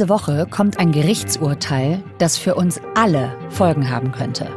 Diese 0.00 0.08
Woche 0.08 0.46
kommt 0.48 0.78
ein 0.78 0.92
Gerichtsurteil, 0.92 2.02
das 2.16 2.38
für 2.38 2.54
uns 2.54 2.80
alle 2.94 3.36
Folgen 3.50 3.90
haben 3.90 4.12
könnte. 4.12 4.48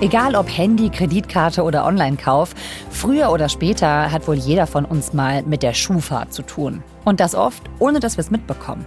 Egal 0.00 0.34
ob 0.34 0.48
Handy, 0.48 0.90
Kreditkarte 0.90 1.62
oder 1.62 1.86
Online-Kauf, 1.86 2.56
früher 2.90 3.30
oder 3.30 3.48
später 3.48 4.10
hat 4.10 4.26
wohl 4.26 4.34
jeder 4.34 4.66
von 4.66 4.84
uns 4.84 5.12
mal 5.12 5.44
mit 5.44 5.62
der 5.62 5.72
Schufa 5.72 6.28
zu 6.28 6.42
tun. 6.42 6.82
Und 7.04 7.20
das 7.20 7.36
oft, 7.36 7.62
ohne 7.78 8.00
dass 8.00 8.16
wir 8.16 8.22
es 8.22 8.32
mitbekommen. 8.32 8.84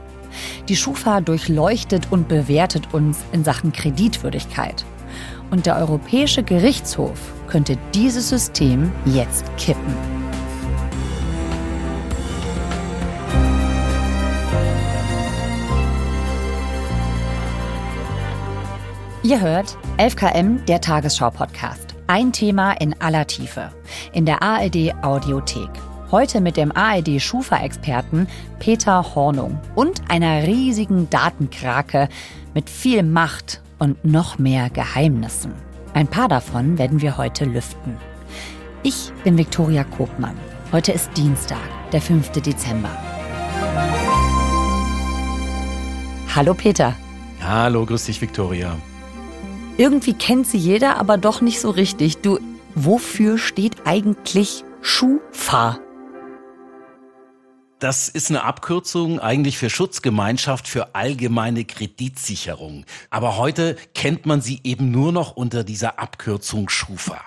Die 0.68 0.76
Schufa 0.76 1.22
durchleuchtet 1.22 2.12
und 2.12 2.28
bewertet 2.28 2.94
uns 2.94 3.20
in 3.32 3.46
Sachen 3.46 3.72
Kreditwürdigkeit. 3.72 4.84
Und 5.52 5.68
der 5.68 5.78
Europäische 5.78 6.44
Gerichtshof 6.44 7.32
könnte 7.52 7.78
dieses 7.94 8.30
System 8.30 8.92
jetzt 9.06 9.46
kippen. 9.58 9.94
Ihr 19.24 19.40
hört 19.42 19.78
11KM, 19.98 20.64
der 20.66 20.80
Tagesschau-Podcast. 20.80 21.94
Ein 22.08 22.32
Thema 22.32 22.72
in 22.80 23.00
aller 23.02 23.28
Tiefe. 23.28 23.70
In 24.14 24.26
der 24.26 24.42
ARD 24.42 24.94
Audiothek. 25.04 25.70
Heute 26.10 26.42
mit 26.42 26.56
dem 26.58 26.72
ARD 26.72 27.22
Schufa-Experten 27.22 28.28
Peter 28.60 29.14
Hornung 29.14 29.60
und 29.76 30.02
einer 30.10 30.44
riesigen 30.48 31.10
Datenkrake 31.10 32.08
mit 32.54 32.70
viel 32.70 33.04
Macht 33.04 33.62
und 33.78 34.04
noch 34.06 34.40
mehr 34.40 34.70
Geheimnissen. 34.70 35.71
Ein 35.94 36.08
paar 36.08 36.30
davon 36.30 36.78
werden 36.78 37.02
wir 37.02 37.18
heute 37.18 37.46
lüften. 37.46 37.98
Ich 38.82 39.12
bin 39.24 39.38
Viktoria 39.38 39.84
Kobmann. 39.84 40.38
Heute 40.72 40.94
ist 40.94 41.10
Dienstag, 41.18 41.60
der 41.92 42.02
5. 42.02 42.32
Dezember. 42.32 42.90
Hallo 46.34 46.54
Peter. 46.54 46.96
Hallo, 47.42 47.86
grüß 47.86 48.06
dich 48.06 48.22
Viktoria. 48.22 48.78
Irgendwie 49.78 50.14
kennt 50.14 50.48
sie 50.48 50.58
jeder, 50.58 50.98
aber 50.98 51.18
doch 51.18 51.42
nicht 51.42 51.60
so 51.60 51.70
richtig. 51.70 52.20
Du, 52.20 52.40
wofür 52.74 53.38
steht 53.38 53.86
eigentlich 53.86 54.64
Schufa? 54.82 55.78
Das 57.82 58.10
ist 58.10 58.30
eine 58.30 58.44
Abkürzung 58.44 59.20
eigentlich 59.20 59.58
für 59.58 59.72
Schutzgemeinschaft 59.72 60.68
für 60.68 60.94
allgemeine 60.94 61.66
Kreditsicherung. 61.66 62.86
Aber 63.10 63.38
heute 63.38 63.76
kennt 63.96 64.28
man 64.28 64.40
sie 64.40 64.60
eben 64.64 64.92
nur 64.92 65.12
noch 65.12 65.36
unter 65.36 65.64
dieser 65.64 65.98
Abkürzung 65.98 66.70
Schufa. 66.70 67.20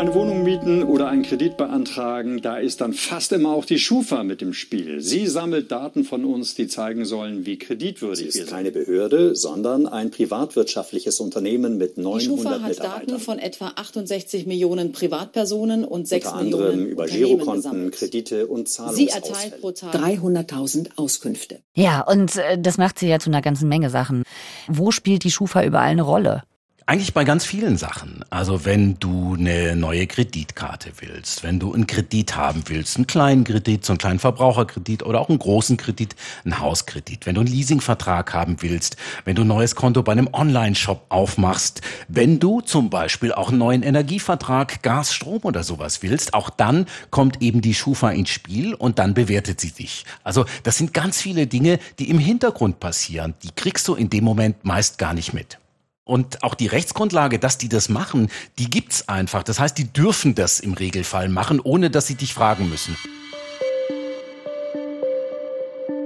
Eine 0.00 0.14
Wohnung 0.14 0.44
mieten 0.44 0.82
oder 0.82 1.08
einen 1.08 1.24
Kredit 1.24 1.58
beantragen, 1.58 2.40
da 2.40 2.56
ist 2.56 2.80
dann 2.80 2.94
fast 2.94 3.32
immer 3.32 3.50
auch 3.50 3.66
die 3.66 3.78
Schufa 3.78 4.22
mit 4.22 4.40
im 4.40 4.54
Spiel. 4.54 5.02
Sie 5.02 5.26
sammelt 5.26 5.70
Daten 5.70 6.04
von 6.04 6.24
uns, 6.24 6.54
die 6.54 6.68
zeigen 6.68 7.04
sollen, 7.04 7.44
wie 7.44 7.58
kreditwürdig 7.58 8.24
wir 8.24 8.32
sind. 8.32 8.32
Sie 8.32 8.48
ist 8.48 8.50
keine 8.50 8.70
Behörde, 8.70 9.36
sondern 9.36 9.86
ein 9.86 10.10
privatwirtschaftliches 10.10 11.20
Unternehmen 11.20 11.76
mit 11.76 11.98
900 11.98 12.22
Die 12.22 12.26
Schufa 12.26 12.62
hat 12.62 12.78
Daten 12.78 13.18
von 13.18 13.38
etwa 13.38 13.72
68 13.76 14.46
Millionen 14.46 14.92
Privatpersonen 14.92 15.84
und 15.84 16.08
6 16.08 16.28
Unter 16.28 16.44
Millionen 16.44 16.64
anderem 16.64 16.86
über 16.86 17.04
Girokonten, 17.04 17.90
Kredite 17.90 18.46
und 18.46 18.70
Zahlungsausfälle. 18.70 19.22
Sie 19.22 19.28
erteilt 19.28 19.60
pro 19.60 19.72
Tag 19.72 19.94
300.000 19.94 20.96
Auskünfte. 20.96 21.60
Ja, 21.74 22.00
und 22.00 22.36
äh, 22.36 22.58
das 22.58 22.78
macht 22.78 22.98
sie 22.98 23.08
ja 23.08 23.18
zu 23.18 23.28
einer 23.28 23.42
ganzen 23.42 23.68
Menge 23.68 23.90
Sachen. 23.90 24.22
Wo 24.66 24.92
spielt 24.92 25.24
die 25.24 25.30
Schufa 25.30 25.62
überall 25.62 25.90
eine 25.90 26.00
Rolle? 26.00 26.44
Eigentlich 26.90 27.14
bei 27.14 27.22
ganz 27.22 27.44
vielen 27.44 27.76
Sachen. 27.76 28.24
Also 28.30 28.64
wenn 28.64 28.98
du 28.98 29.36
eine 29.38 29.76
neue 29.76 30.08
Kreditkarte 30.08 30.90
willst, 30.98 31.44
wenn 31.44 31.60
du 31.60 31.72
einen 31.72 31.86
Kredit 31.86 32.34
haben 32.34 32.64
willst, 32.66 32.96
einen 32.96 33.06
kleinen 33.06 33.44
Kredit, 33.44 33.84
so 33.84 33.92
einen 33.92 33.98
kleinen 33.98 34.18
Verbraucherkredit 34.18 35.04
oder 35.04 35.20
auch 35.20 35.28
einen 35.28 35.38
großen 35.38 35.76
Kredit, 35.76 36.16
einen 36.44 36.58
Hauskredit, 36.58 37.26
wenn 37.26 37.36
du 37.36 37.42
einen 37.42 37.50
Leasingvertrag 37.50 38.34
haben 38.34 38.56
willst, 38.62 38.96
wenn 39.24 39.36
du 39.36 39.42
ein 39.42 39.46
neues 39.46 39.76
Konto 39.76 40.02
bei 40.02 40.10
einem 40.10 40.30
Online-Shop 40.32 41.06
aufmachst, 41.10 41.80
wenn 42.08 42.40
du 42.40 42.60
zum 42.60 42.90
Beispiel 42.90 43.32
auch 43.32 43.50
einen 43.50 43.58
neuen 43.58 43.84
Energievertrag, 43.84 44.82
Gas, 44.82 45.14
Strom 45.14 45.42
oder 45.44 45.62
sowas 45.62 46.02
willst, 46.02 46.34
auch 46.34 46.50
dann 46.50 46.86
kommt 47.10 47.40
eben 47.40 47.60
die 47.60 47.74
Schufa 47.74 48.10
ins 48.10 48.30
Spiel 48.30 48.74
und 48.74 48.98
dann 48.98 49.14
bewertet 49.14 49.60
sie 49.60 49.70
dich. 49.70 50.06
Also 50.24 50.44
das 50.64 50.78
sind 50.78 50.92
ganz 50.92 51.20
viele 51.20 51.46
Dinge, 51.46 51.78
die 52.00 52.10
im 52.10 52.18
Hintergrund 52.18 52.80
passieren. 52.80 53.34
Die 53.44 53.52
kriegst 53.54 53.86
du 53.86 53.94
in 53.94 54.10
dem 54.10 54.24
Moment 54.24 54.64
meist 54.64 54.98
gar 54.98 55.14
nicht 55.14 55.32
mit. 55.32 55.60
Und 56.10 56.42
auch 56.42 56.56
die 56.56 56.66
Rechtsgrundlage, 56.66 57.38
dass 57.38 57.56
die 57.56 57.68
das 57.68 57.88
machen, 57.88 58.30
die 58.58 58.68
gibt's 58.68 59.08
einfach. 59.08 59.44
Das 59.44 59.60
heißt, 59.60 59.78
die 59.78 59.92
dürfen 59.92 60.34
das 60.34 60.58
im 60.58 60.72
Regelfall 60.72 61.28
machen, 61.28 61.60
ohne 61.60 61.88
dass 61.88 62.08
sie 62.08 62.16
dich 62.16 62.34
fragen 62.34 62.68
müssen. 62.68 62.96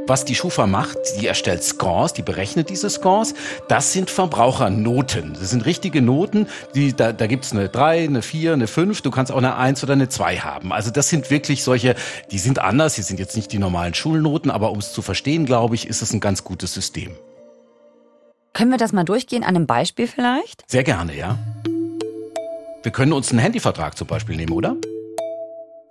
Was 0.06 0.26
die 0.26 0.34
Schufa 0.34 0.66
macht, 0.66 0.98
die 1.18 1.26
erstellt 1.26 1.64
Scores, 1.64 2.12
die 2.12 2.20
berechnet 2.20 2.68
diese 2.68 2.90
Scores. 2.90 3.32
Das 3.70 3.94
sind 3.94 4.10
Verbrauchernoten. 4.10 5.32
Das 5.32 5.48
sind 5.48 5.64
richtige 5.64 6.02
Noten. 6.02 6.48
Die, 6.74 6.94
da 6.94 7.14
da 7.14 7.26
gibt's 7.26 7.52
eine 7.52 7.70
3, 7.70 8.04
eine 8.04 8.20
4, 8.20 8.52
eine 8.52 8.66
5. 8.66 9.00
Du 9.00 9.10
kannst 9.10 9.32
auch 9.32 9.38
eine 9.38 9.56
1 9.56 9.82
oder 9.84 9.94
eine 9.94 10.10
2 10.10 10.40
haben. 10.40 10.74
Also 10.74 10.90
das 10.90 11.08
sind 11.08 11.30
wirklich 11.30 11.64
solche, 11.64 11.94
die 12.30 12.38
sind 12.38 12.58
anders. 12.58 12.96
Die 12.96 13.02
sind 13.02 13.18
jetzt 13.18 13.36
nicht 13.36 13.50
die 13.52 13.58
normalen 13.58 13.94
Schulnoten, 13.94 14.50
aber 14.50 14.70
um 14.70 14.80
es 14.80 14.92
zu 14.92 15.00
verstehen, 15.00 15.46
glaube 15.46 15.76
ich, 15.76 15.88
ist 15.88 16.02
es 16.02 16.12
ein 16.12 16.20
ganz 16.20 16.44
gutes 16.44 16.74
System. 16.74 17.16
Können 18.54 18.70
wir 18.70 18.78
das 18.78 18.92
mal 18.92 19.04
durchgehen 19.04 19.42
an 19.42 19.56
einem 19.56 19.66
Beispiel 19.66 20.06
vielleicht? 20.06 20.62
Sehr 20.70 20.84
gerne, 20.84 21.16
ja. 21.16 21.36
Wir 22.84 22.92
können 22.92 23.12
uns 23.12 23.30
einen 23.30 23.40
Handyvertrag 23.40 23.98
zum 23.98 24.06
Beispiel 24.06 24.36
nehmen, 24.36 24.52
oder? 24.52 24.76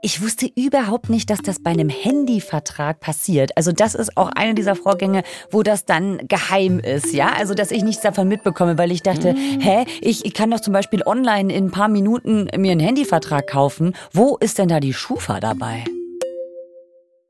Ich 0.01 0.21
wusste 0.21 0.49
überhaupt 0.55 1.09
nicht, 1.09 1.29
dass 1.29 1.39
das 1.39 1.61
bei 1.61 1.71
einem 1.71 1.89
Handyvertrag 1.89 3.01
passiert. 3.01 3.55
Also 3.57 3.73
das 3.73 3.95
ist 3.95 4.15
auch 4.15 4.29
eine 4.29 4.53
dieser 4.53 4.75
Vorgänge, 4.75 5.23
wo 5.51 5.61
das 5.61 5.85
dann 5.85 6.25
geheim 6.29 6.79
ist, 6.79 7.13
ja? 7.13 7.33
Also 7.33 7.53
dass 7.53 7.71
ich 7.71 7.83
nichts 7.83 8.01
davon 8.01 8.29
mitbekomme, 8.29 8.77
weil 8.77 8.91
ich 8.91 9.01
dachte, 9.01 9.33
mhm. 9.33 9.59
hä, 9.59 9.85
ich, 9.99 10.25
ich 10.25 10.33
kann 10.33 10.49
doch 10.49 10.61
zum 10.61 10.71
Beispiel 10.71 11.03
online 11.05 11.53
in 11.53 11.65
ein 11.65 11.71
paar 11.71 11.89
Minuten 11.89 12.47
mir 12.57 12.71
einen 12.71 12.81
Handyvertrag 12.81 13.45
kaufen. 13.47 13.93
Wo 14.13 14.37
ist 14.37 14.57
denn 14.57 14.69
da 14.69 14.79
die 14.79 14.93
Schufa 14.93 15.41
dabei? 15.41 15.83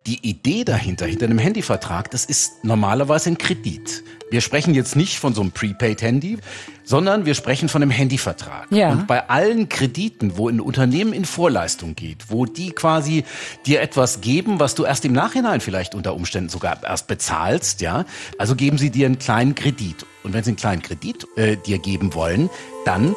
Die 0.05 0.19
Idee 0.27 0.65
dahinter, 0.65 1.05
hinter 1.05 1.25
einem 1.25 1.37
Handyvertrag, 1.37 2.11
das 2.11 2.25
ist 2.25 2.65
normalerweise 2.65 3.29
ein 3.29 3.37
Kredit. 3.37 4.03
Wir 4.29 4.41
sprechen 4.41 4.73
jetzt 4.73 4.97
nicht 4.97 5.17
von 5.17 5.33
so 5.33 5.39
einem 5.39 5.51
Prepaid-Handy, 5.51 6.39
sondern 6.83 7.25
wir 7.25 7.35
sprechen 7.35 7.69
von 7.69 7.81
einem 7.81 7.91
Handyvertrag. 7.91 8.67
Ja. 8.69 8.91
Und 8.91 9.07
bei 9.07 9.29
allen 9.29 9.69
Krediten, 9.69 10.35
wo 10.35 10.49
ein 10.49 10.59
Unternehmen 10.59 11.13
in 11.13 11.23
Vorleistung 11.23 11.95
geht, 11.95 12.29
wo 12.31 12.45
die 12.45 12.71
quasi 12.71 13.23
dir 13.65 13.81
etwas 13.81 14.19
geben, 14.19 14.59
was 14.59 14.75
du 14.75 14.83
erst 14.83 15.05
im 15.05 15.13
Nachhinein 15.13 15.61
vielleicht 15.61 15.95
unter 15.95 16.15
Umständen 16.15 16.49
sogar 16.49 16.83
erst 16.83 17.07
bezahlst, 17.07 17.79
ja, 17.79 18.03
also 18.37 18.55
geben 18.55 18.77
sie 18.77 18.89
dir 18.89 19.05
einen 19.05 19.19
kleinen 19.19 19.55
Kredit. 19.55 20.05
Und 20.23 20.33
wenn 20.33 20.43
sie 20.43 20.49
einen 20.49 20.57
kleinen 20.57 20.81
Kredit 20.81 21.25
äh, 21.37 21.55
dir 21.55 21.77
geben 21.77 22.13
wollen, 22.13 22.49
dann 22.83 23.15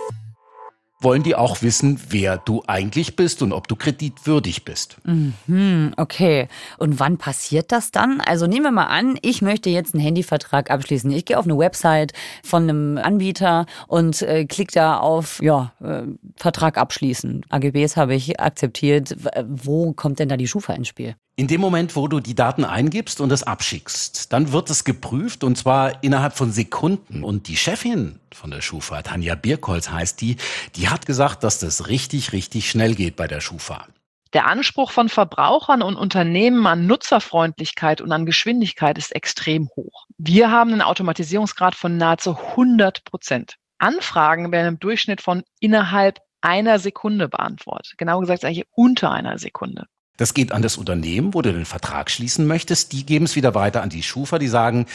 wollen 1.00 1.22
die 1.22 1.34
auch 1.34 1.62
wissen, 1.62 2.00
wer 2.08 2.38
du 2.38 2.62
eigentlich 2.66 3.16
bist 3.16 3.42
und 3.42 3.52
ob 3.52 3.68
du 3.68 3.76
kreditwürdig 3.76 4.64
bist. 4.64 4.96
Mhm, 5.04 5.92
okay. 5.96 6.48
Und 6.78 6.98
wann 6.98 7.18
passiert 7.18 7.70
das 7.72 7.90
dann? 7.90 8.20
Also 8.20 8.46
nehmen 8.46 8.64
wir 8.64 8.70
mal 8.70 8.86
an, 8.86 9.18
ich 9.22 9.42
möchte 9.42 9.68
jetzt 9.68 9.94
einen 9.94 10.02
Handyvertrag 10.02 10.70
abschließen. 10.70 11.10
Ich 11.10 11.26
gehe 11.26 11.38
auf 11.38 11.44
eine 11.44 11.58
Website 11.58 12.12
von 12.42 12.62
einem 12.62 12.98
Anbieter 12.98 13.66
und 13.88 14.22
äh, 14.22 14.46
klicke 14.46 14.72
da 14.72 14.98
auf 14.98 15.42
ja, 15.42 15.72
äh, 15.82 16.02
Vertrag 16.36 16.78
abschließen. 16.78 17.44
AGBs 17.50 17.96
habe 17.96 18.14
ich 18.14 18.40
akzeptiert. 18.40 19.16
Wo 19.46 19.92
kommt 19.92 20.18
denn 20.18 20.28
da 20.28 20.36
die 20.36 20.48
Schufa 20.48 20.72
ins 20.72 20.88
Spiel? 20.88 21.16
In 21.38 21.48
dem 21.48 21.60
Moment, 21.60 21.97
wo 21.97 22.08
du 22.08 22.20
die 22.20 22.34
Daten 22.34 22.64
eingibst 22.64 23.20
und 23.20 23.30
es 23.30 23.42
abschickst, 23.42 24.32
dann 24.32 24.52
wird 24.52 24.70
es 24.70 24.84
geprüft 24.84 25.44
und 25.44 25.58
zwar 25.58 26.02
innerhalb 26.02 26.34
von 26.34 26.50
Sekunden. 26.50 27.22
Und 27.22 27.48
die 27.48 27.59
Chefin 27.59 28.18
von 28.33 28.50
der 28.50 28.62
Schufa, 28.62 29.03
Tanja 29.03 29.34
Birkholz 29.34 29.91
heißt 29.91 30.18
die, 30.22 30.36
die 30.77 30.88
hat 30.88 31.04
gesagt, 31.04 31.44
dass 31.44 31.59
das 31.59 31.88
richtig, 31.88 32.33
richtig 32.33 32.71
schnell 32.71 32.94
geht 32.94 33.16
bei 33.16 33.27
der 33.27 33.42
Schufa. 33.42 33.86
Der 34.33 34.47
Anspruch 34.47 34.92
von 34.92 35.10
Verbrauchern 35.10 35.83
und 35.83 35.97
Unternehmen 35.97 36.66
an 36.66 36.86
Nutzerfreundlichkeit 36.86 38.00
und 38.00 38.12
an 38.12 38.24
Geschwindigkeit 38.24 38.97
ist 38.97 39.15
extrem 39.15 39.68
hoch. 39.77 40.06
Wir 40.16 40.50
haben 40.50 40.72
einen 40.72 40.80
Automatisierungsgrad 40.80 41.74
von 41.74 41.98
nahezu 41.98 42.34
100 42.34 43.04
Prozent. 43.04 43.56
Anfragen 43.77 44.53
werden 44.53 44.68
im 44.68 44.78
Durchschnitt 44.78 45.21
von 45.21 45.42
innerhalb 45.60 46.18
einer 46.41 46.78
Sekunde 46.78 47.28
beantwortet. 47.28 47.92
Genau 47.98 48.21
gesagt 48.21 48.47
eigentlich 48.47 48.66
unter 48.72 49.10
einer 49.10 49.36
Sekunde. 49.36 49.86
Das 50.16 50.34
geht 50.34 50.53
an 50.53 50.63
das 50.63 50.78
Unternehmen, 50.78 51.34
wo 51.34 51.42
du 51.42 51.53
den 51.53 51.65
Vertrag 51.65 52.10
schließen 52.10 52.47
möchtest. 52.47 52.92
Die 52.92 53.04
geben 53.04 53.27
es 53.27 53.36
wieder 53.36 53.54
weiter 53.54 53.83
an 53.83 53.91
die 53.91 54.03
Schufa. 54.03 54.39
Die 54.39 54.48
sagen, 54.48 54.86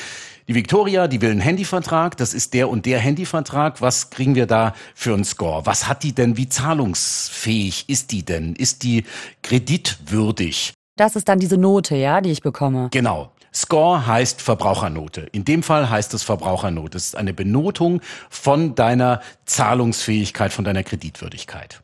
die 0.47 0.55
Victoria, 0.55 1.07
die 1.07 1.21
will 1.21 1.31
einen 1.31 1.41
Handyvertrag. 1.41 2.17
Das 2.17 2.33
ist 2.33 2.53
der 2.53 2.69
und 2.69 2.85
der 2.85 2.99
Handyvertrag. 2.99 3.81
Was 3.81 4.09
kriegen 4.09 4.35
wir 4.35 4.47
da 4.47 4.73
für 4.95 5.13
einen 5.13 5.23
Score? 5.23 5.65
Was 5.65 5.87
hat 5.87 6.03
die 6.03 6.13
denn? 6.13 6.37
Wie 6.37 6.49
zahlungsfähig 6.49 7.85
ist 7.87 8.11
die 8.11 8.23
denn? 8.23 8.55
Ist 8.55 8.83
die 8.83 9.03
kreditwürdig? 9.43 10.73
Das 10.97 11.15
ist 11.15 11.29
dann 11.29 11.39
diese 11.39 11.57
Note, 11.57 11.95
ja, 11.95 12.21
die 12.21 12.31
ich 12.31 12.41
bekomme. 12.41 12.89
Genau. 12.91 13.31
Score 13.53 14.07
heißt 14.07 14.41
Verbrauchernote. 14.41 15.21
In 15.33 15.43
dem 15.43 15.61
Fall 15.61 15.89
heißt 15.89 16.13
es 16.13 16.23
Verbrauchernote. 16.23 16.97
Es 16.97 17.07
ist 17.07 17.15
eine 17.17 17.33
Benotung 17.33 18.01
von 18.29 18.75
deiner 18.75 19.21
Zahlungsfähigkeit, 19.45 20.53
von 20.53 20.63
deiner 20.63 20.83
Kreditwürdigkeit. 20.83 21.81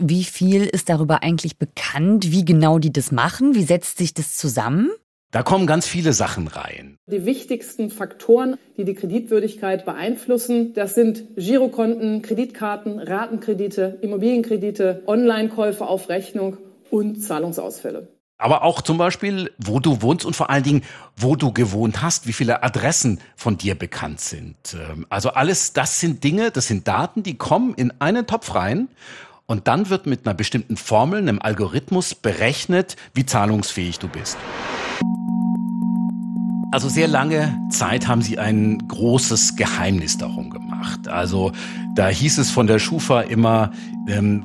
Wie 0.00 0.22
viel 0.22 0.64
ist 0.64 0.88
darüber 0.88 1.24
eigentlich 1.24 1.58
bekannt? 1.58 2.30
Wie 2.30 2.44
genau 2.44 2.78
die 2.78 2.92
das 2.92 3.10
machen? 3.10 3.56
Wie 3.56 3.64
setzt 3.64 3.98
sich 3.98 4.14
das 4.14 4.36
zusammen? 4.36 4.90
Da 5.32 5.42
kommen 5.42 5.66
ganz 5.66 5.86
viele 5.86 6.12
Sachen 6.12 6.46
rein. 6.46 6.96
Die 7.06 7.26
wichtigsten 7.26 7.90
Faktoren, 7.90 8.56
die 8.76 8.84
die 8.84 8.94
Kreditwürdigkeit 8.94 9.84
beeinflussen, 9.84 10.72
das 10.72 10.94
sind 10.94 11.24
Girokonten, 11.36 12.22
Kreditkarten, 12.22 13.00
Ratenkredite, 13.00 13.98
Immobilienkredite, 14.00 15.02
Online-Käufe 15.06 15.84
auf 15.84 16.08
Rechnung 16.08 16.56
und 16.90 17.20
Zahlungsausfälle. 17.20 18.08
Aber 18.40 18.62
auch 18.62 18.80
zum 18.82 18.98
Beispiel, 18.98 19.50
wo 19.58 19.80
du 19.80 20.00
wohnst 20.00 20.24
und 20.24 20.36
vor 20.36 20.48
allen 20.48 20.62
Dingen, 20.62 20.82
wo 21.16 21.34
du 21.34 21.52
gewohnt 21.52 22.02
hast, 22.02 22.28
wie 22.28 22.32
viele 22.32 22.62
Adressen 22.62 23.20
von 23.34 23.58
dir 23.58 23.74
bekannt 23.74 24.20
sind. 24.20 24.56
Ähm, 24.74 25.06
also 25.10 25.30
alles, 25.30 25.72
das 25.72 25.98
sind 25.98 26.22
Dinge, 26.22 26.52
das 26.52 26.68
sind 26.68 26.86
Daten, 26.86 27.24
die 27.24 27.36
kommen 27.36 27.74
in 27.74 27.92
einen 28.00 28.28
Topf 28.28 28.54
rein 28.54 28.88
und 29.48 29.66
dann 29.66 29.88
wird 29.88 30.06
mit 30.06 30.26
einer 30.26 30.34
bestimmten 30.34 30.76
Formel, 30.76 31.18
einem 31.18 31.40
Algorithmus 31.40 32.14
berechnet, 32.14 32.96
wie 33.14 33.24
zahlungsfähig 33.24 33.98
du 33.98 34.06
bist. 34.06 34.36
Also 36.70 36.90
sehr 36.90 37.08
lange 37.08 37.58
Zeit 37.70 38.06
haben 38.06 38.20
sie 38.20 38.38
ein 38.38 38.86
großes 38.86 39.56
Geheimnis 39.56 40.18
darum 40.18 40.50
gemacht. 40.50 41.08
Also 41.08 41.52
da 41.94 42.08
hieß 42.08 42.36
es 42.36 42.50
von 42.50 42.66
der 42.66 42.78
Schufa 42.78 43.22
immer, 43.22 43.72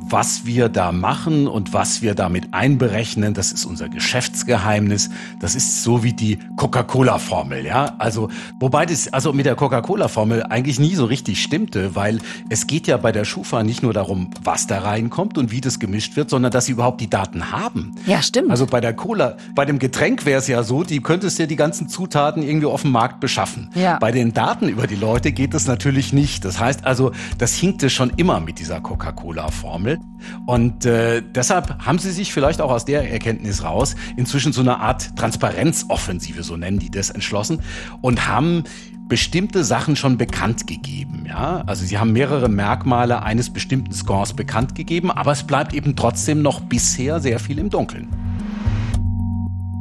was 0.10 0.46
wir 0.46 0.68
da 0.68 0.92
machen 0.92 1.48
und 1.48 1.74
was 1.74 2.02
wir 2.02 2.16
damit 2.16 2.54
einberechnen, 2.54 3.34
das 3.34 3.54
ist 3.54 3.66
unser 3.66 3.88
Geschäftsgeheimnis. 3.88 5.10
Das 5.40 5.56
ist 5.56 5.84
so 5.84 6.04
wie 6.04 6.12
die 6.12 6.38
Coca-Cola-Formel, 6.58 7.66
ja. 7.66 7.96
Also, 7.98 8.30
wobei 8.60 8.86
das 8.86 9.14
also 9.14 9.32
mit 9.32 9.46
der 9.46 9.56
Coca-Cola-Formel 9.56 10.44
eigentlich 10.44 10.80
nie 10.80 10.96
so 10.96 11.06
richtig 11.06 11.42
stimmte, 11.42 11.96
weil 11.96 12.20
es 12.50 12.68
geht 12.68 12.88
ja 12.88 12.98
bei 12.98 13.14
der 13.14 13.24
Schufa 13.24 13.64
nicht 13.64 13.84
nur 13.84 13.94
darum, 13.94 14.32
was 14.44 14.68
da 14.68 14.80
reinkommt 14.80 15.38
und 15.38 15.52
wie 15.52 15.62
das 15.62 15.80
gemischt 15.80 16.18
wird, 16.18 16.30
sondern 16.30 16.52
dass 16.52 16.66
sie 16.66 16.74
überhaupt 16.74 17.00
die 17.00 17.10
Daten 17.10 17.52
haben. 17.52 17.96
Ja, 18.06 18.22
stimmt. 18.22 18.52
Also 18.52 18.66
bei 18.66 18.82
der 18.82 18.94
Cola, 18.94 19.38
bei 19.56 19.64
dem 19.64 19.80
Getränk 19.80 20.26
wäre 20.26 20.40
es 20.40 20.48
ja 20.48 20.64
so, 20.64 20.84
die 20.84 21.00
könntest 21.00 21.40
dir 21.40 21.48
die 21.48 21.56
ganzen 21.56 21.88
Zutaten 21.88 22.44
irgendwie 22.44 22.68
auf 22.68 22.82
dem 22.82 22.92
Markt 22.92 23.22
beschaffen. 23.22 23.70
Ja. 23.76 23.98
Bei 24.00 24.12
den 24.12 24.34
Daten 24.34 24.68
über 24.68 24.88
die 24.88 24.96
Leute 24.96 25.32
geht 25.32 25.54
das 25.54 25.68
natürlich 25.68 26.12
nicht. 26.12 26.44
Das 26.44 26.60
heißt 26.60 26.86
also, 26.86 27.14
das 27.38 27.54
hinkte 27.54 27.90
schon 27.90 28.12
immer 28.18 28.42
mit 28.42 28.60
dieser 28.60 28.82
Coca-Cola 28.82 29.53
Formel. 29.54 30.00
Und 30.46 30.86
äh, 30.86 31.22
deshalb 31.22 31.86
haben 31.86 32.00
sie 32.00 32.12
sich 32.12 32.34
vielleicht 32.34 32.62
auch 32.62 32.72
aus 32.72 32.86
der 32.86 33.10
Erkenntnis 33.10 33.64
raus 33.64 33.96
inzwischen 34.18 34.52
so 34.52 34.62
eine 34.62 34.80
Art 34.80 35.16
Transparenzoffensive, 35.16 36.44
so 36.44 36.58
nennen 36.58 36.80
die 36.80 36.92
das, 36.92 37.10
entschlossen 37.10 37.60
und 38.02 38.28
haben 38.28 38.64
bestimmte 39.08 39.64
Sachen 39.64 39.96
schon 39.96 40.18
bekannt 40.18 40.68
gegeben. 40.68 41.26
Ja? 41.28 41.64
Also 41.68 41.86
sie 41.86 41.98
haben 41.98 42.14
mehrere 42.14 42.50
Merkmale 42.50 43.22
eines 43.24 43.52
bestimmten 43.52 43.94
Scores 43.94 44.34
bekannt 44.34 44.76
gegeben, 44.76 45.12
aber 45.12 45.32
es 45.32 45.44
bleibt 45.44 45.74
eben 45.74 45.96
trotzdem 45.96 46.42
noch 46.42 46.62
bisher 46.62 47.20
sehr 47.20 47.40
viel 47.40 47.60
im 47.60 47.70
Dunkeln. 47.70 48.08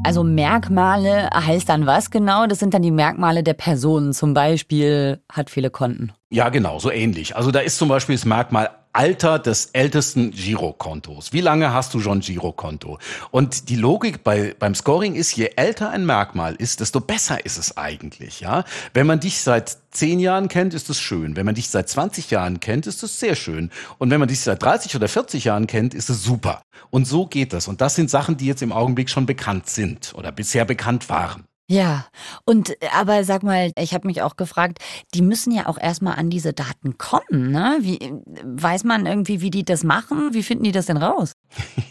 Also 0.05 0.25
Merkmale 0.25 1.31
heißt 1.33 1.69
dann 1.69 1.87
was 1.87 2.11
genau? 2.11 2.47
Das 2.47 2.59
sind 2.59 2.75
dann 2.75 2.83
die 2.83 2.91
Merkmale 2.91 3.45
der 3.45 3.55
Person. 3.55 4.13
Zum 4.13 4.35
Beispiel 4.35 5.21
hat 5.31 5.49
viele 5.49 5.71
Konten. 5.71 6.13
Ja, 6.31 6.49
genau, 6.49 6.81
so 6.81 6.91
ähnlich. 6.91 7.37
Also 7.37 7.53
da 7.53 7.61
ist 7.61 7.79
zum 7.79 7.89
Beispiel 7.89 8.17
das 8.17 8.25
Merkmal 8.25 8.71
Alter 8.93 9.39
des 9.39 9.71
ältesten 9.73 10.33
Girokontos. 10.33 11.33
Wie 11.33 11.41
lange 11.41 11.73
hast 11.73 11.95
du 11.95 12.01
schon 12.01 12.21
Girokonto? 12.21 12.99
Und 13.31 13.69
die 13.69 13.77
Logik 13.77 14.23
bei, 14.23 14.55
beim 14.59 14.75
Scoring 14.75 15.15
ist, 15.15 15.35
je 15.35 15.53
älter 15.57 15.91
ein 15.91 16.05
Merkmal 16.05 16.55
ist, 16.57 16.81
desto 16.81 17.01
besser 17.01 17.45
ist 17.45 17.59
es 17.59 17.77
eigentlich, 17.77 18.41
ja. 18.41 18.65
Wenn 18.93 19.07
man 19.07 19.21
dich 19.21 19.41
seit 19.41 19.79
zehn 19.91 20.21
Jahren 20.21 20.49
kennt, 20.49 20.75
ist 20.75 20.91
es 20.91 21.01
schön. 21.01 21.37
Wenn 21.37 21.47
man 21.47 21.55
dich 21.55 21.71
seit 21.71 21.89
20 21.89 22.31
Jahren 22.31 22.61
kennt, 22.61 22.87
ist 22.87 23.03
es 23.03 23.19
sehr 23.19 23.35
schön. 23.35 23.71
Und 23.99 24.11
wenn 24.11 24.21
man 24.21 24.29
dich 24.29 24.41
seit 24.41 24.63
30 24.63 24.97
oder 24.97 25.09
40 25.09 25.45
Jahren 25.45 25.67
kennt, 25.67 25.95
ist 25.95 26.11
es 26.11 26.23
super. 26.23 26.63
Und 26.91 27.07
so 27.07 27.27
geht 27.27 27.53
das. 27.53 27.69
Und 27.69 27.81
das 27.81 27.95
sind 27.95 28.11
Sachen, 28.11 28.37
die 28.37 28.47
jetzt 28.47 28.63
im 28.63 28.73
Augenblick 28.73 29.09
schon 29.09 29.27
bekannt 29.27 29.69
sind 29.69 30.13
oder 30.15 30.33
bisher 30.33 30.65
bekannt 30.65 31.09
waren. 31.09 31.45
Ja, 31.73 32.05
und 32.45 32.77
aber 32.95 33.25
sag 33.25 33.43
mal, 33.43 33.73
ich 33.79 33.95
habe 33.95 34.07
mich 34.07 34.21
auch 34.21 34.37
gefragt, 34.37 34.79
die 35.15 35.23
müssen 35.23 35.53
ja 35.53 35.69
auch 35.69 35.79
erstmal 35.79 36.17
an 36.17 36.29
diese 36.29 36.53
Daten 36.53 36.99
kommen, 36.99 37.51
ne? 37.51 37.79
Wie 37.81 37.99
weiß 38.45 38.85
man 38.85 39.07
irgendwie, 39.07 39.41
wie 39.41 39.49
die 39.49 39.65
das 39.65 39.83
machen? 39.83 40.35
Wie 40.35 40.43
finden 40.43 40.65
die 40.65 40.73
das 40.73 40.85
denn 40.85 40.99
raus? 40.99 41.33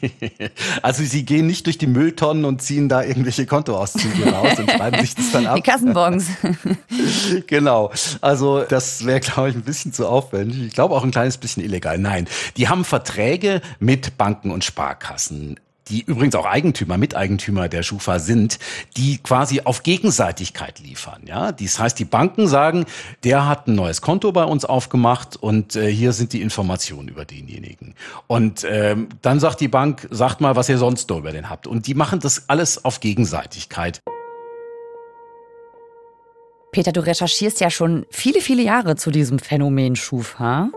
also 0.83 1.01
sie 1.04 1.25
gehen 1.25 1.48
nicht 1.48 1.66
durch 1.66 1.80
die 1.80 1.88
Mülltonnen 1.88 2.45
und 2.45 2.62
ziehen 2.62 2.89
da 2.89 3.01
irgendwelche 3.01 3.48
Kontoauszüge 3.48 4.31
raus 4.31 4.60
und 4.60 4.69
schreiben 4.69 5.01
sich 5.01 5.16
das 5.16 5.31
dann 5.31 5.48
ab. 5.48 5.56
Die 5.56 5.63
Kassenbons. 5.63 6.28
genau. 7.48 7.92
Also 8.22 8.62
das 8.62 9.04
wäre, 9.07 9.19
glaube 9.19 9.50
ich, 9.50 9.56
ein 9.56 9.63
bisschen 9.63 9.94
zu 9.94 10.07
aufwendig. 10.07 10.62
Ich 10.62 10.74
glaube 10.74 10.94
auch 10.94 11.04
ein 11.04 11.10
kleines 11.10 11.39
bisschen 11.39 11.63
illegal. 11.63 11.98
Nein, 11.98 12.28
die 12.56 12.69
haben 12.69 12.86
Verträge 12.86 13.62
mit 13.80 14.16
Banken 14.16 14.51
und 14.51 14.63
Sparkassen 14.63 15.60
die 15.89 16.01
übrigens 16.01 16.36
auch 16.36 16.45
Eigentümer, 16.45 16.98
Miteigentümer 16.98 17.68
der 17.68 17.83
Schufa 17.83 18.19
sind, 18.19 18.60
die 18.98 19.18
quasi 19.18 19.62
auf 19.62 19.83
Gegenseitigkeit 19.83 20.80
liefern. 20.80 21.24
Ja, 21.25 21.51
das 21.51 21.80
heißt, 21.80 21.98
die 22.00 22.06
Banken 22.06 22.48
sagen, 22.48 22.86
der 23.24 23.48
hat 23.48 23.68
ein 23.68 23.75
neues 23.75 24.01
Konto 24.01 24.31
bei 24.31 24.44
uns 24.44 24.66
aufgemacht 24.66 25.38
und 25.38 25.75
äh, 25.75 25.92
hier 25.92 26.13
sind 26.13 26.33
die 26.33 26.42
Informationen 26.42 27.07
über 27.07 27.25
denjenigen. 27.25 27.95
Und 28.28 28.66
ähm, 28.69 29.10
dann 29.22 29.39
sagt 29.39 29.60
die 29.60 29.68
Bank, 29.68 30.07
sagt 30.12 30.42
mal, 30.42 30.56
was 30.56 30.69
ihr 30.69 30.78
sonst 30.78 31.10
noch 31.10 31.18
über 31.18 31.31
den 31.31 31.50
habt. 31.50 31.68
Und 31.68 31.88
die 31.88 31.94
machen 31.94 32.19
das 32.19 32.48
alles 32.50 32.86
auf 32.86 33.00
Gegenseitigkeit. 33.00 34.01
Peter, 36.72 36.94
du 36.94 37.06
recherchierst 37.06 37.60
ja 37.60 37.69
schon 37.69 38.06
viele, 38.10 38.39
viele 38.39 38.63
Jahre 38.63 38.95
zu 38.95 39.12
diesem 39.12 39.39
Phänomen 39.39 39.98
Schufa. 39.98 40.69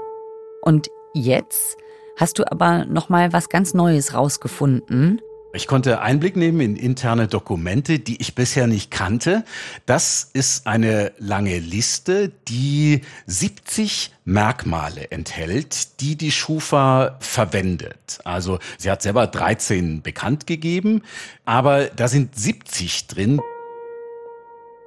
Und 0.63 0.89
jetzt 1.15 1.77
hast 2.19 2.39
du 2.39 2.51
aber 2.51 2.85
noch 2.85 3.09
mal 3.09 3.33
was 3.33 3.49
ganz 3.49 3.75
Neues 3.75 4.15
rausgefunden. 4.15 5.21
Ich 5.55 5.69
konnte 5.69 6.01
Einblick 6.01 6.35
nehmen 6.35 6.61
in 6.61 6.75
interne 6.75 7.29
Dokumente, 7.29 8.01
die 8.01 8.21
ich 8.21 8.35
bisher 8.35 8.67
nicht 8.67 8.91
kannte. 8.91 9.45
Das 9.87 10.29
ist 10.33 10.67
eine 10.67 11.13
lange 11.19 11.61
Liste, 11.61 12.33
die 12.49 13.03
70 13.27 14.13
Merkmale 14.25 15.13
enthält, 15.13 16.01
die 16.01 16.17
die 16.17 16.33
Schufa 16.33 17.19
verwendet. 17.21 18.19
Also 18.25 18.59
sie 18.79 18.91
hat 18.91 19.03
selber 19.03 19.29
13 19.29 20.03
bekannt 20.03 20.49
gegeben, 20.49 21.03
aber 21.45 21.85
da 21.85 22.09
sind 22.09 22.37
70 22.37 23.07
drin. 23.07 23.41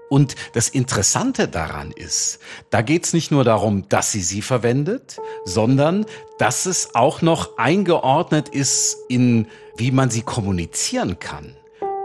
Und 0.09 0.35
das 0.53 0.69
Interessante 0.69 1.47
daran 1.47 1.91
ist, 1.91 2.39
da 2.69 2.81
geht 2.81 3.05
es 3.05 3.13
nicht 3.13 3.31
nur 3.31 3.43
darum, 3.43 3.89
dass 3.89 4.11
sie 4.11 4.21
sie 4.21 4.41
verwendet, 4.41 5.17
sondern 5.45 6.05
dass 6.39 6.65
es 6.65 6.95
auch 6.95 7.21
noch 7.21 7.57
eingeordnet 7.57 8.49
ist 8.49 8.97
in, 9.09 9.47
wie 9.75 9.91
man 9.91 10.09
sie 10.09 10.21
kommunizieren 10.21 11.19
kann. 11.19 11.55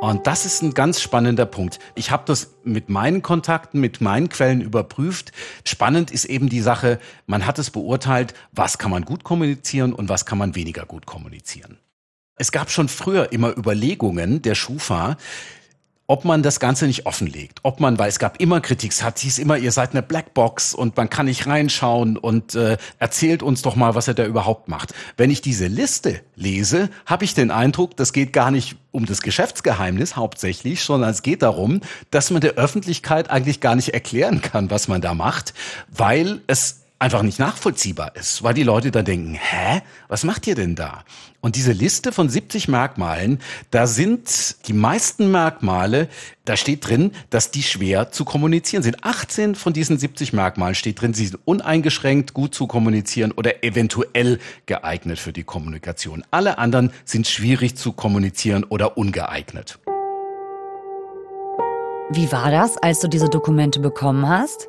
Und 0.01 0.27
das 0.27 0.47
ist 0.47 0.63
ein 0.63 0.75
ganz 0.75 1.01
spannender 1.01 1.47
Punkt. 1.47 1.79
Ich 1.95 2.11
habe 2.11 2.25
das 2.27 2.57
mit 2.65 2.89
meinen 2.89 3.23
Kontakten, 3.23 3.79
mit 3.81 4.01
meinen 4.01 4.29
Quellen 4.29 4.61
überprüft. 4.61 5.31
Spannend 5.65 6.11
ist 6.11 6.25
eben 6.25 6.49
die 6.49 6.61
Sache, 6.61 6.99
man 7.27 7.47
hat 7.47 7.61
es 7.61 7.71
beurteilt, 7.71 8.35
was 8.51 8.79
kann 8.79 8.91
man 8.91 9.05
gut 9.05 9.23
kommunizieren 9.23 9.93
und 9.93 10.09
was 10.09 10.27
kann 10.27 10.39
man 10.39 10.57
weniger 10.57 10.87
gut 10.87 11.07
kommunizieren. 11.07 11.79
Es 12.35 12.51
gab 12.51 12.73
schon 12.73 12.89
früher 12.89 13.31
immer 13.31 13.57
Überlegungen 13.57 14.43
der 14.43 14.57
Schufa, 14.57 15.19
ob 16.13 16.27
man 16.27 16.43
das 16.43 16.61
Ganze 16.61 16.87
nicht 16.87 17.07
offenlegt, 17.07 17.61
ob 17.63 17.81
man, 17.81 17.99
weil 17.99 18.11
es 18.11 18.19
gab 18.19 18.39
immer 18.39 18.61
Kritik, 18.61 18.93
es 18.93 19.03
hat 19.03 19.19
hieß 19.21 19.39
immer, 19.39 19.57
ihr 19.57 19.73
seid 19.73 19.93
eine 19.93 20.03
Blackbox 20.03 20.75
und 20.75 20.95
man 20.95 21.09
kann 21.09 21.25
nicht 21.25 21.47
reinschauen 21.47 22.19
und 22.19 22.55
äh, 22.55 22.77
erzählt 22.99 23.43
uns 23.43 23.63
doch 23.63 23.77
mal, 23.77 23.95
was 23.95 24.09
er 24.09 24.15
da 24.15 24.27
überhaupt 24.27 24.69
macht. 24.69 24.93
Wenn 25.17 25.31
ich 25.31 25.41
diese 25.41 25.69
Liste 25.69 26.21
lese, 26.37 26.91
habe 27.07 27.25
ich 27.25 27.33
den 27.33 27.51
Eindruck, 27.51 27.97
das 27.97 28.13
geht 28.13 28.35
gar 28.35 28.51
nicht 28.51 28.77
um 28.91 29.07
das 29.07 29.23
Geschäftsgeheimnis 29.23 30.15
hauptsächlich, 30.15 30.83
sondern 30.83 31.09
es 31.09 31.23
geht 31.23 31.41
darum, 31.41 31.81
dass 32.11 32.31
man 32.31 32.43
der 32.43 32.57
Öffentlichkeit 32.57 33.31
eigentlich 33.31 33.61
gar 33.61 33.75
nicht 33.75 33.95
erklären 33.95 34.43
kann, 34.43 34.71
was 34.71 34.89
man 34.89 35.01
da 35.01 35.15
macht, 35.15 35.55
weil 35.89 36.43
es 36.47 36.82
einfach 37.03 37.23
nicht 37.23 37.41
nachvollziehbar 37.41 38.15
ist, 38.15 38.45
weil 38.45 38.55
die 38.55 38.63
Leute 38.63 38.93
dann 38.93 39.05
denken, 39.05 39.35
hä, 39.35 39.83
was 40.07 40.23
macht 40.23 40.47
ihr 40.47 40.55
denn 40.55 40.77
da? 40.77 41.03
Und 41.41 41.57
diese 41.57 41.73
Liste 41.73 42.13
von 42.13 42.29
70 42.29 42.69
Merkmalen, 42.69 43.41
da 43.73 43.89
sind 43.89 44.69
die 44.69 44.73
meisten 44.73 45.33
Merkmale, 45.33 46.09
da 46.45 46.57
steht 46.57 46.87
drin, 46.87 47.11
dass 47.31 47.51
die 47.51 47.65
schwer 47.65 48.13
zu 48.13 48.25
kommunizieren 48.25 48.85
sind. 48.85 49.03
18 49.03 49.57
von 49.57 49.73
diesen 49.73 49.99
70 49.99 50.33
Merkmalen 50.33 50.77
steht 50.77 51.01
drin, 51.01 51.13
sie 51.13 51.27
sind 51.27 51.41
uneingeschränkt 51.45 52.35
gut 52.35 52.55
zu 52.55 52.69
kommunizieren 52.69 53.33
oder 53.33 53.65
eventuell 53.65 54.39
geeignet 54.67 55.19
für 55.19 55.33
die 55.33 55.43
Kommunikation. 55.43 56.23
Alle 56.31 56.59
anderen 56.59 56.93
sind 57.05 57.27
schwierig 57.27 57.77
zu 57.77 57.93
kommunizieren 57.93 58.63
oder 58.63 58.97
ungeeignet. 58.97 59.81
Wie 62.11 62.31
war 62.31 62.53
das, 62.53 62.77
als 62.77 63.01
du 63.01 63.09
diese 63.09 63.29
Dokumente 63.29 63.81
bekommen 63.81 64.29
hast? 64.29 64.69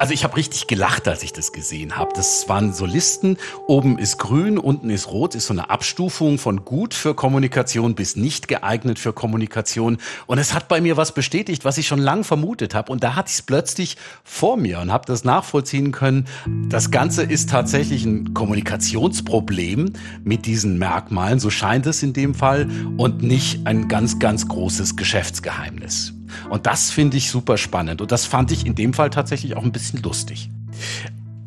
Also 0.00 0.14
ich 0.14 0.24
habe 0.24 0.34
richtig 0.38 0.66
gelacht, 0.66 1.06
als 1.08 1.22
ich 1.22 1.34
das 1.34 1.52
gesehen 1.52 1.98
habe. 1.98 2.12
Das 2.14 2.48
waren 2.48 2.72
so 2.72 2.86
Listen. 2.86 3.36
Oben 3.66 3.98
ist 3.98 4.16
grün, 4.16 4.56
unten 4.56 4.88
ist 4.88 5.08
rot, 5.08 5.34
ist 5.34 5.48
so 5.48 5.52
eine 5.52 5.68
Abstufung 5.68 6.38
von 6.38 6.64
gut 6.64 6.94
für 6.94 7.14
Kommunikation 7.14 7.94
bis 7.94 8.16
nicht 8.16 8.48
geeignet 8.48 8.98
für 8.98 9.12
Kommunikation. 9.12 9.98
Und 10.26 10.38
es 10.38 10.54
hat 10.54 10.68
bei 10.68 10.80
mir 10.80 10.96
was 10.96 11.12
bestätigt, 11.12 11.66
was 11.66 11.76
ich 11.76 11.86
schon 11.86 11.98
lange 11.98 12.24
vermutet 12.24 12.74
habe. 12.74 12.90
Und 12.90 13.04
da 13.04 13.14
hatte 13.14 13.28
ich 13.28 13.34
es 13.34 13.42
plötzlich 13.42 13.98
vor 14.24 14.56
mir 14.56 14.78
und 14.80 14.90
habe 14.90 15.04
das 15.04 15.24
nachvollziehen 15.24 15.92
können. 15.92 16.26
Das 16.70 16.90
Ganze 16.90 17.22
ist 17.22 17.50
tatsächlich 17.50 18.06
ein 18.06 18.32
Kommunikationsproblem 18.32 19.92
mit 20.24 20.46
diesen 20.46 20.78
Merkmalen, 20.78 21.40
so 21.40 21.50
scheint 21.50 21.86
es 21.86 22.02
in 22.02 22.14
dem 22.14 22.34
Fall, 22.34 22.70
und 22.96 23.22
nicht 23.22 23.66
ein 23.66 23.86
ganz, 23.88 24.18
ganz 24.18 24.48
großes 24.48 24.96
Geschäftsgeheimnis. 24.96 26.14
Und 26.48 26.66
das 26.66 26.90
finde 26.90 27.16
ich 27.16 27.30
super 27.30 27.56
spannend. 27.56 28.00
Und 28.00 28.12
das 28.12 28.26
fand 28.26 28.52
ich 28.52 28.66
in 28.66 28.74
dem 28.74 28.94
Fall 28.94 29.10
tatsächlich 29.10 29.56
auch 29.56 29.64
ein 29.64 29.72
bisschen 29.72 30.02
lustig. 30.02 30.50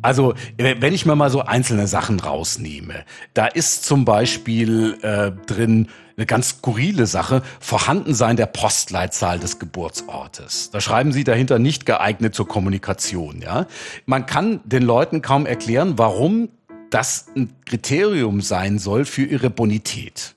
Also, 0.02 0.34
wenn 0.58 0.92
ich 0.92 1.06
mir 1.06 1.16
mal 1.16 1.30
so 1.30 1.40
einzelne 1.40 1.86
Sachen 1.86 2.20
rausnehme, 2.20 3.06
da 3.32 3.46
ist 3.46 3.86
zum 3.86 4.04
Beispiel 4.04 4.98
äh, 5.00 5.32
drin 5.46 5.88
eine 6.16 6.26
ganz 6.26 6.50
skurrile 6.50 7.06
Sache, 7.06 7.42
Vorhandensein 7.58 8.36
der 8.36 8.44
Postleitzahl 8.46 9.38
des 9.38 9.58
Geburtsortes. 9.58 10.70
Da 10.70 10.82
schreiben 10.82 11.12
Sie 11.12 11.24
dahinter 11.24 11.58
nicht 11.58 11.86
geeignet 11.86 12.34
zur 12.34 12.46
Kommunikation. 12.46 13.40
Ja, 13.40 13.66
man 14.04 14.26
kann 14.26 14.60
den 14.64 14.82
Leuten 14.82 15.22
kaum 15.22 15.46
erklären, 15.46 15.94
warum 15.96 16.50
das 16.90 17.26
ein 17.34 17.52
Kriterium 17.64 18.42
sein 18.42 18.78
soll 18.78 19.06
für 19.06 19.24
ihre 19.24 19.48
Bonität. 19.48 20.33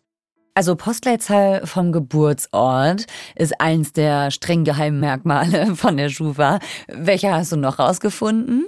Also 0.58 0.76
Postleitzahl 0.76 1.68
vom 1.68 1.92
Geburtsort 1.92 3.06
ist 3.36 3.62
eins 3.62 3.94
der 3.94 4.32
streng 4.32 4.64
geheimen 4.64 5.00
Merkmale 5.00 5.76
von 5.76 5.98
der 5.98 6.10
Schufa. 6.10 6.58
Welche 6.88 7.32
hast 7.32 7.52
du 7.52 7.58
noch 7.58 7.78
rausgefunden? 7.78 8.66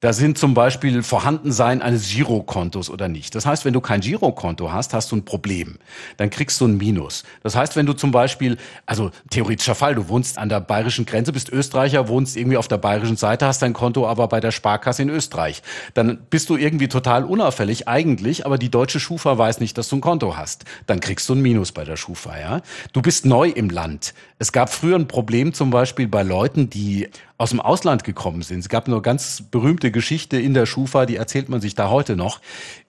Da 0.00 0.12
sind 0.12 0.38
zum 0.38 0.54
Beispiel 0.54 1.02
Vorhandensein 1.02 1.82
eines 1.82 2.08
Girokontos 2.08 2.88
oder 2.88 3.08
nicht. 3.08 3.34
Das 3.34 3.46
heißt, 3.46 3.64
wenn 3.64 3.72
du 3.72 3.80
kein 3.80 4.00
Girokonto 4.00 4.70
hast, 4.70 4.94
hast 4.94 5.10
du 5.10 5.16
ein 5.16 5.24
Problem. 5.24 5.76
Dann 6.18 6.30
kriegst 6.30 6.60
du 6.60 6.68
ein 6.68 6.76
Minus. 6.76 7.24
Das 7.42 7.56
heißt, 7.56 7.74
wenn 7.74 7.84
du 7.84 7.94
zum 7.94 8.12
Beispiel, 8.12 8.58
also 8.86 9.10
theoretischer 9.30 9.74
Fall, 9.74 9.96
du 9.96 10.08
wohnst 10.08 10.38
an 10.38 10.48
der 10.48 10.60
bayerischen 10.60 11.04
Grenze, 11.04 11.32
bist 11.32 11.48
Österreicher, 11.48 12.06
wohnst 12.06 12.36
irgendwie 12.36 12.58
auf 12.58 12.68
der 12.68 12.78
bayerischen 12.78 13.16
Seite, 13.16 13.46
hast 13.46 13.60
dein 13.60 13.72
Konto 13.72 14.06
aber 14.06 14.28
bei 14.28 14.38
der 14.38 14.52
Sparkasse 14.52 15.02
in 15.02 15.10
Österreich. 15.10 15.64
Dann 15.94 16.18
bist 16.30 16.48
du 16.48 16.56
irgendwie 16.56 16.86
total 16.86 17.24
unauffällig 17.24 17.88
eigentlich, 17.88 18.46
aber 18.46 18.56
die 18.56 18.70
deutsche 18.70 19.00
Schufa 19.00 19.36
weiß 19.36 19.58
nicht, 19.58 19.76
dass 19.78 19.88
du 19.88 19.96
ein 19.96 20.00
Konto 20.00 20.36
hast. 20.36 20.64
Dann 20.86 21.00
kriegst 21.00 21.28
du 21.28 21.34
ein 21.34 21.42
Minus 21.42 21.72
bei 21.72 21.82
der 21.82 21.96
Schufa, 21.96 22.38
ja. 22.38 22.60
Du 22.92 23.02
bist 23.02 23.26
neu 23.26 23.48
im 23.48 23.68
Land. 23.68 24.14
Es 24.38 24.52
gab 24.52 24.72
früher 24.72 24.94
ein 24.94 25.08
Problem 25.08 25.54
zum 25.54 25.70
Beispiel 25.70 26.06
bei 26.06 26.22
Leuten, 26.22 26.70
die 26.70 27.08
aus 27.38 27.50
dem 27.50 27.60
Ausland 27.60 28.02
gekommen 28.02 28.42
sind. 28.42 28.58
Es 28.58 28.68
gab 28.68 28.88
eine 28.88 29.00
ganz 29.00 29.44
berühmte 29.48 29.92
Geschichte 29.92 30.40
in 30.40 30.54
der 30.54 30.66
Schufa, 30.66 31.06
die 31.06 31.14
erzählt 31.14 31.48
man 31.48 31.60
sich 31.60 31.76
da 31.76 31.88
heute 31.88 32.16
noch. 32.16 32.40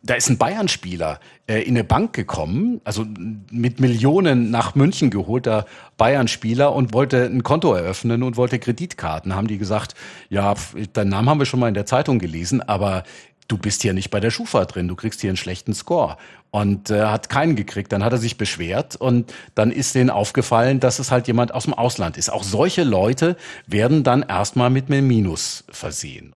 Da 0.01 0.15
ist 0.15 0.27
ein 0.27 0.39
Bayern-Spieler 0.39 1.19
äh, 1.45 1.61
in 1.61 1.75
eine 1.75 1.83
Bank 1.83 2.13
gekommen, 2.13 2.81
also 2.83 3.05
mit 3.51 3.79
Millionen 3.79 4.49
nach 4.49 4.73
München 4.73 5.11
geholter 5.11 5.67
Bayern-Spieler 5.97 6.73
und 6.73 6.93
wollte 6.93 7.25
ein 7.25 7.43
Konto 7.43 7.73
eröffnen 7.73 8.23
und 8.23 8.37
wollte 8.37 8.57
Kreditkarten. 8.57 9.35
Haben 9.35 9.47
die 9.47 9.59
gesagt, 9.59 9.93
ja, 10.29 10.55
deinen 10.93 11.09
Namen 11.09 11.29
haben 11.29 11.39
wir 11.39 11.45
schon 11.45 11.59
mal 11.59 11.67
in 11.67 11.75
der 11.75 11.85
Zeitung 11.85 12.17
gelesen, 12.17 12.61
aber 12.61 13.03
du 13.49 13.57
bist 13.57 13.81
hier 13.81 13.93
nicht 13.93 14.09
bei 14.09 14.21
der 14.21 14.31
Schufa 14.31 14.63
drin, 14.63 14.87
du 14.87 14.95
kriegst 14.95 15.19
hier 15.19 15.29
einen 15.29 15.37
schlechten 15.37 15.73
Score. 15.73 16.15
Und 16.51 16.89
äh, 16.89 17.03
hat 17.03 17.29
keinen 17.29 17.55
gekriegt. 17.55 17.91
Dann 17.91 18.03
hat 18.03 18.11
er 18.11 18.17
sich 18.17 18.37
beschwert 18.37 18.95
und 18.95 19.31
dann 19.53 19.71
ist 19.71 19.93
denen 19.93 20.09
aufgefallen, 20.09 20.79
dass 20.79 20.97
es 20.97 21.11
halt 21.11 21.27
jemand 21.27 21.53
aus 21.53 21.65
dem 21.65 21.75
Ausland 21.75 22.17
ist. 22.17 22.31
Auch 22.31 22.43
solche 22.43 22.83
Leute 22.83 23.35
werden 23.67 24.03
dann 24.03 24.23
erstmal 24.23 24.71
mit 24.71 24.87
einem 24.87 25.05
Minus 25.05 25.63
versehen. 25.69 26.33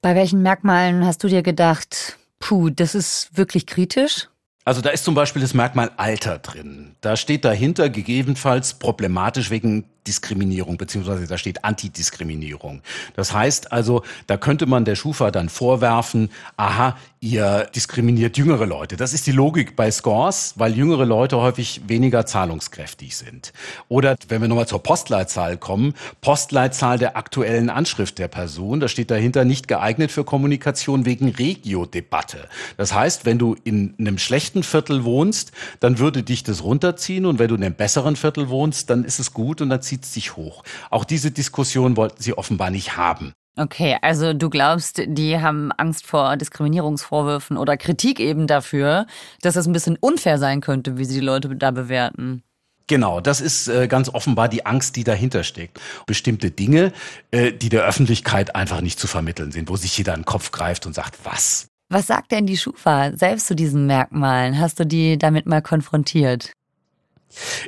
Bei 0.00 0.14
welchen 0.14 0.42
Merkmalen 0.42 1.04
hast 1.04 1.22
du 1.22 1.28
dir 1.28 1.42
gedacht, 1.42 2.18
puh, 2.38 2.70
das 2.70 2.94
ist 2.94 3.36
wirklich 3.36 3.66
kritisch? 3.66 4.28
Also 4.64 4.80
da 4.80 4.90
ist 4.90 5.04
zum 5.04 5.14
Beispiel 5.14 5.42
das 5.42 5.54
Merkmal 5.54 5.90
Alter 5.96 6.38
drin. 6.38 6.94
Da 7.00 7.16
steht 7.16 7.44
dahinter 7.44 7.90
gegebenenfalls 7.90 8.74
problematisch 8.74 9.50
wegen 9.50 9.84
Diskriminierung, 10.06 10.76
beziehungsweise 10.76 11.26
da 11.26 11.38
steht 11.38 11.64
Antidiskriminierung. 11.64 12.82
Das 13.14 13.32
heißt 13.32 13.72
also, 13.72 14.02
da 14.26 14.36
könnte 14.36 14.66
man 14.66 14.84
der 14.84 14.96
Schufa 14.96 15.30
dann 15.30 15.48
vorwerfen, 15.48 16.30
aha, 16.56 16.96
ihr 17.22 17.68
diskriminiert 17.72 18.36
jüngere 18.36 18.66
Leute. 18.66 18.96
Das 18.96 19.12
ist 19.12 19.28
die 19.28 19.32
Logik 19.32 19.76
bei 19.76 19.90
Scores, 19.92 20.54
weil 20.56 20.76
jüngere 20.76 21.04
Leute 21.04 21.36
häufig 21.36 21.82
weniger 21.86 22.26
zahlungskräftig 22.26 23.16
sind. 23.16 23.52
Oder 23.88 24.16
wenn 24.28 24.42
wir 24.42 24.48
nochmal 24.48 24.66
zur 24.66 24.82
Postleitzahl 24.82 25.56
kommen, 25.56 25.94
Postleitzahl 26.20 26.98
der 26.98 27.16
aktuellen 27.16 27.70
Anschrift 27.70 28.18
der 28.18 28.26
Person, 28.26 28.80
da 28.80 28.88
steht 28.88 29.12
dahinter 29.12 29.44
nicht 29.44 29.68
geeignet 29.68 30.10
für 30.10 30.24
Kommunikation 30.24 31.04
wegen 31.04 31.28
Regio-Debatte. 31.28 32.48
Das 32.76 32.92
heißt, 32.92 33.24
wenn 33.24 33.38
du 33.38 33.54
in 33.62 33.94
einem 34.00 34.18
schlechten 34.18 34.64
Viertel 34.64 35.04
wohnst, 35.04 35.52
dann 35.78 36.00
würde 36.00 36.24
dich 36.24 36.42
das 36.42 36.64
runterziehen 36.64 37.24
und 37.24 37.38
wenn 37.38 37.48
du 37.48 37.54
in 37.54 37.62
einem 37.62 37.76
besseren 37.76 38.16
Viertel 38.16 38.48
wohnst, 38.48 38.90
dann 38.90 39.04
ist 39.04 39.20
es 39.20 39.32
gut 39.32 39.60
und 39.60 39.70
dann 39.70 39.80
zieht 39.92 40.06
sich 40.06 40.36
hoch. 40.36 40.62
Auch 40.90 41.04
diese 41.04 41.30
Diskussion 41.30 41.96
wollten 41.96 42.22
sie 42.22 42.36
offenbar 42.36 42.70
nicht 42.70 42.96
haben. 42.96 43.32
Okay, 43.58 43.98
also 44.00 44.32
du 44.32 44.48
glaubst, 44.48 45.02
die 45.06 45.38
haben 45.38 45.72
Angst 45.72 46.06
vor 46.06 46.38
Diskriminierungsvorwürfen 46.38 47.58
oder 47.58 47.76
Kritik 47.76 48.18
eben 48.18 48.46
dafür, 48.46 49.06
dass 49.42 49.56
es 49.56 49.66
ein 49.66 49.74
bisschen 49.74 49.98
unfair 50.00 50.38
sein 50.38 50.62
könnte, 50.62 50.96
wie 50.96 51.04
sie 51.04 51.20
die 51.20 51.26
Leute 51.26 51.54
da 51.54 51.70
bewerten. 51.70 52.42
Genau, 52.86 53.20
das 53.20 53.42
ist 53.42 53.68
äh, 53.68 53.88
ganz 53.88 54.08
offenbar 54.08 54.48
die 54.48 54.64
Angst, 54.64 54.96
die 54.96 55.04
dahinter 55.04 55.44
steckt. 55.44 55.78
Bestimmte 56.06 56.50
Dinge, 56.50 56.92
äh, 57.30 57.52
die 57.52 57.68
der 57.68 57.84
Öffentlichkeit 57.84 58.56
einfach 58.56 58.80
nicht 58.80 58.98
zu 58.98 59.06
vermitteln 59.06 59.52
sind, 59.52 59.68
wo 59.68 59.76
sich 59.76 59.96
jeder 59.96 60.14
in 60.14 60.20
den 60.20 60.26
Kopf 60.26 60.50
greift 60.50 60.86
und 60.86 60.94
sagt, 60.94 61.18
was? 61.24 61.66
Was 61.90 62.06
sagt 62.06 62.32
denn 62.32 62.46
die 62.46 62.56
Schufa 62.56 63.14
selbst 63.14 63.46
zu 63.46 63.54
diesen 63.54 63.86
Merkmalen? 63.86 64.58
Hast 64.58 64.80
du 64.80 64.86
die 64.86 65.18
damit 65.18 65.44
mal 65.44 65.60
konfrontiert? 65.60 66.52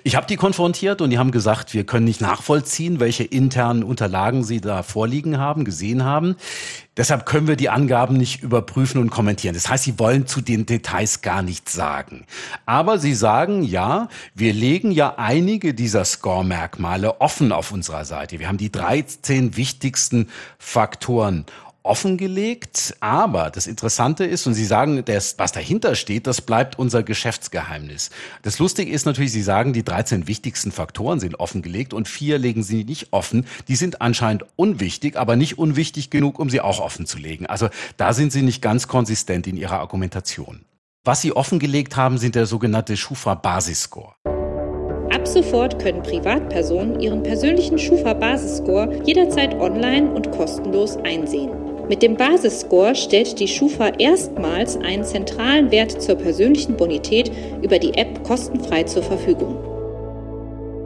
Ich 0.02 0.16
habe 0.16 0.26
die 0.26 0.36
konfrontiert 0.36 1.00
und 1.00 1.10
die 1.10 1.18
haben 1.18 1.30
gesagt, 1.30 1.74
wir 1.74 1.84
können 1.84 2.04
nicht 2.04 2.20
nachvollziehen, 2.20 3.00
welche 3.00 3.24
internen 3.24 3.82
Unterlagen 3.82 4.44
sie 4.44 4.60
da 4.60 4.82
vorliegen 4.82 5.38
haben, 5.38 5.64
gesehen 5.64 6.04
haben. 6.04 6.36
Deshalb 6.96 7.26
können 7.26 7.48
wir 7.48 7.56
die 7.56 7.70
Angaben 7.70 8.16
nicht 8.16 8.42
überprüfen 8.42 9.00
und 9.00 9.10
kommentieren. 9.10 9.54
Das 9.54 9.68
heißt, 9.68 9.84
sie 9.84 9.98
wollen 9.98 10.26
zu 10.26 10.40
den 10.40 10.64
Details 10.64 11.22
gar 11.22 11.42
nichts 11.42 11.72
sagen. 11.72 12.24
Aber 12.66 12.98
sie 12.98 13.14
sagen, 13.14 13.64
ja, 13.64 14.08
wir 14.34 14.52
legen 14.52 14.92
ja 14.92 15.14
einige 15.16 15.74
dieser 15.74 16.04
Score-Merkmale 16.04 17.20
offen 17.20 17.50
auf 17.50 17.72
unserer 17.72 18.04
Seite. 18.04 18.38
Wir 18.38 18.46
haben 18.46 18.58
die 18.58 18.70
13 18.70 19.56
wichtigsten 19.56 20.28
Faktoren 20.58 21.46
offengelegt. 21.84 22.96
Aber 22.98 23.50
das 23.50 23.68
Interessante 23.68 24.24
ist, 24.24 24.46
und 24.46 24.54
Sie 24.54 24.64
sagen, 24.64 25.04
das, 25.04 25.38
was 25.38 25.52
dahinter 25.52 25.94
steht, 25.94 26.26
das 26.26 26.40
bleibt 26.40 26.78
unser 26.78 27.04
Geschäftsgeheimnis. 27.04 28.10
Das 28.42 28.58
Lustige 28.58 28.90
ist 28.90 29.06
natürlich, 29.06 29.30
Sie 29.30 29.42
sagen, 29.42 29.72
die 29.72 29.84
13 29.84 30.26
wichtigsten 30.26 30.72
Faktoren 30.72 31.20
sind 31.20 31.38
offengelegt 31.38 31.94
und 31.94 32.08
vier 32.08 32.38
legen 32.38 32.62
Sie 32.62 32.84
nicht 32.84 33.12
offen. 33.12 33.46
Die 33.68 33.76
sind 33.76 34.00
anscheinend 34.00 34.44
unwichtig, 34.56 35.16
aber 35.16 35.36
nicht 35.36 35.58
unwichtig 35.58 36.10
genug, 36.10 36.38
um 36.38 36.50
sie 36.50 36.60
auch 36.60 36.80
offen 36.80 37.06
zu 37.06 37.18
legen. 37.18 37.46
Also 37.46 37.68
da 37.96 38.12
sind 38.12 38.32
Sie 38.32 38.42
nicht 38.42 38.62
ganz 38.62 38.88
konsistent 38.88 39.46
in 39.46 39.56
Ihrer 39.56 39.78
Argumentation. 39.78 40.64
Was 41.04 41.20
Sie 41.20 41.32
offengelegt 41.32 41.96
haben, 41.96 42.16
sind 42.16 42.34
der 42.34 42.46
sogenannte 42.46 42.96
Schufa-Basisscore. 42.96 44.14
Ab 45.14 45.28
sofort 45.28 45.78
können 45.82 46.02
Privatpersonen 46.02 46.98
ihren 47.00 47.22
persönlichen 47.22 47.78
Schufa-Basisscore 47.78 49.02
jederzeit 49.04 49.54
online 49.54 50.10
und 50.10 50.32
kostenlos 50.32 50.96
einsehen. 50.96 51.63
Mit 51.88 52.02
dem 52.02 52.16
Basisscore 52.16 52.94
stellt 52.94 53.38
die 53.40 53.48
Schufa 53.48 53.88
erstmals 53.98 54.76
einen 54.78 55.04
zentralen 55.04 55.70
Wert 55.70 56.00
zur 56.00 56.14
persönlichen 56.14 56.78
Bonität 56.78 57.30
über 57.62 57.78
die 57.78 57.92
App 57.94 58.24
kostenfrei 58.24 58.84
zur 58.84 59.02
Verfügung. 59.02 59.74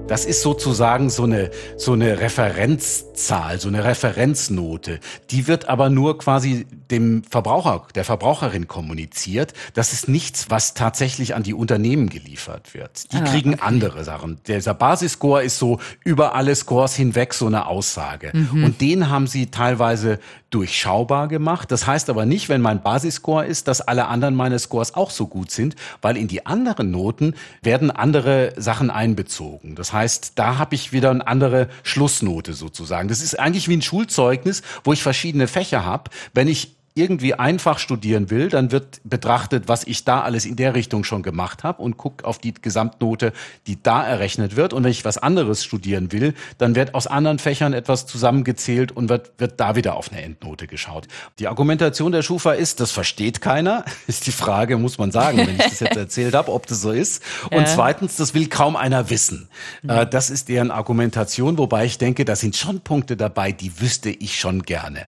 Das 0.08 0.24
ist 0.24 0.40
sozusagen 0.40 1.10
so 1.10 1.24
eine, 1.24 1.50
so 1.76 1.92
eine 1.92 2.18
Referenzzahl, 2.18 3.60
so 3.60 3.68
eine 3.68 3.84
Referenznote. 3.84 5.00
Die 5.30 5.46
wird 5.46 5.68
aber 5.68 5.90
nur 5.90 6.18
quasi 6.18 6.66
dem 6.90 7.22
Verbraucher, 7.24 7.86
der 7.94 8.04
Verbraucherin 8.04 8.66
kommuniziert. 8.66 9.52
Das 9.74 9.92
ist 9.92 10.08
nichts, 10.08 10.46
was 10.48 10.72
tatsächlich 10.72 11.34
an 11.34 11.42
die 11.42 11.52
Unternehmen 11.52 12.08
geliefert 12.08 12.72
wird. 12.72 13.12
Die 13.12 13.18
ah, 13.18 13.24
kriegen 13.24 13.54
okay. 13.54 13.62
andere 13.62 14.02
Sachen. 14.04 14.40
Dieser 14.46 14.72
Basisscore 14.72 15.42
ist 15.42 15.58
so 15.58 15.78
über 16.04 16.34
alle 16.34 16.54
Scores 16.54 16.94
hinweg 16.94 17.34
so 17.34 17.46
eine 17.46 17.66
Aussage. 17.66 18.30
Mhm. 18.32 18.64
Und 18.64 18.80
den 18.80 19.10
haben 19.10 19.26
sie 19.26 19.50
teilweise 19.50 20.18
durchschaubar 20.50 21.28
gemacht. 21.28 21.70
Das 21.70 21.86
heißt 21.86 22.08
aber 22.08 22.24
nicht, 22.24 22.48
wenn 22.48 22.60
mein 22.60 22.82
Basisscore 22.82 23.46
ist, 23.46 23.68
dass 23.68 23.80
alle 23.80 24.06
anderen 24.06 24.34
meine 24.34 24.58
Scores 24.58 24.94
auch 24.94 25.10
so 25.10 25.26
gut 25.26 25.50
sind, 25.50 25.76
weil 26.00 26.16
in 26.16 26.28
die 26.28 26.46
anderen 26.46 26.90
Noten 26.90 27.34
werden 27.62 27.90
andere 27.90 28.54
Sachen 28.56 28.90
einbezogen. 28.90 29.74
Das 29.74 29.92
heißt, 29.92 30.32
da 30.36 30.58
habe 30.58 30.74
ich 30.74 30.92
wieder 30.92 31.10
eine 31.10 31.26
andere 31.26 31.68
Schlussnote 31.82 32.54
sozusagen. 32.54 33.08
Das 33.08 33.20
ist 33.20 33.38
eigentlich 33.38 33.68
wie 33.68 33.76
ein 33.76 33.82
Schulzeugnis, 33.82 34.62
wo 34.84 34.92
ich 34.92 35.02
verschiedene 35.02 35.48
Fächer 35.48 35.84
habe. 35.84 36.10
Wenn 36.32 36.48
ich 36.48 36.77
irgendwie 36.98 37.34
einfach 37.34 37.78
studieren 37.78 38.30
will, 38.30 38.48
dann 38.48 38.72
wird 38.72 39.00
betrachtet, 39.04 39.68
was 39.68 39.84
ich 39.84 40.04
da 40.04 40.22
alles 40.22 40.44
in 40.44 40.56
der 40.56 40.74
Richtung 40.74 41.04
schon 41.04 41.22
gemacht 41.22 41.64
habe 41.64 41.82
und 41.82 41.96
guckt 41.96 42.24
auf 42.24 42.38
die 42.38 42.52
Gesamtnote, 42.52 43.32
die 43.66 43.82
da 43.82 44.04
errechnet 44.04 44.56
wird. 44.56 44.72
Und 44.72 44.84
wenn 44.84 44.90
ich 44.90 45.04
was 45.04 45.18
anderes 45.18 45.64
studieren 45.64 46.12
will, 46.12 46.34
dann 46.58 46.74
wird 46.74 46.94
aus 46.94 47.06
anderen 47.06 47.38
Fächern 47.38 47.72
etwas 47.72 48.06
zusammengezählt 48.06 48.92
und 48.92 49.08
wird, 49.08 49.32
wird 49.38 49.60
da 49.60 49.76
wieder 49.76 49.96
auf 49.96 50.10
eine 50.10 50.22
Endnote 50.22 50.66
geschaut. 50.66 51.06
Die 51.38 51.48
Argumentation 51.48 52.12
der 52.12 52.22
Schufa 52.22 52.52
ist, 52.52 52.80
das 52.80 52.90
versteht 52.90 53.40
keiner, 53.40 53.84
ist 54.06 54.26
die 54.26 54.32
Frage, 54.32 54.76
muss 54.76 54.98
man 54.98 55.10
sagen, 55.10 55.38
wenn 55.38 55.56
ich 55.56 55.62
das 55.62 55.80
jetzt 55.80 55.96
erzählt 55.96 56.34
habe, 56.34 56.52
ob 56.52 56.66
das 56.66 56.80
so 56.80 56.90
ist. 56.90 57.22
Und 57.50 57.60
ja. 57.60 57.64
zweitens, 57.66 58.16
das 58.16 58.34
will 58.34 58.48
kaum 58.48 58.76
einer 58.76 59.10
wissen. 59.10 59.48
Mhm. 59.82 60.08
Das 60.10 60.30
ist 60.30 60.48
deren 60.48 60.70
Argumentation, 60.70 61.58
wobei 61.58 61.84
ich 61.84 61.98
denke, 61.98 62.24
da 62.24 62.36
sind 62.36 62.56
schon 62.56 62.80
Punkte 62.80 63.16
dabei, 63.16 63.52
die 63.52 63.80
wüsste 63.80 64.10
ich 64.10 64.38
schon 64.38 64.62
gerne. 64.62 65.04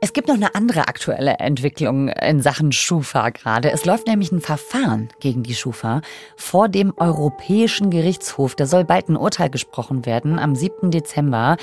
Es 0.00 0.12
gibt 0.12 0.28
noch 0.28 0.36
eine 0.36 0.54
andere 0.54 0.86
aktuelle 0.86 1.38
Entwicklung 1.40 2.08
in 2.08 2.40
Sachen 2.40 2.70
Schufa 2.70 3.30
gerade. 3.30 3.72
Es 3.72 3.84
läuft 3.84 4.06
nämlich 4.06 4.30
ein 4.30 4.40
Verfahren 4.40 5.08
gegen 5.18 5.42
die 5.42 5.56
Schufa 5.56 6.02
vor 6.36 6.68
dem 6.68 6.92
Europäischen 6.96 7.90
Gerichtshof. 7.90 8.54
Da 8.54 8.66
soll 8.66 8.84
bald 8.84 9.08
ein 9.08 9.16
Urteil 9.16 9.50
gesprochen 9.50 10.06
werden 10.06 10.38
am 10.38 10.54
7. 10.54 10.92
Dezember. 10.92 11.56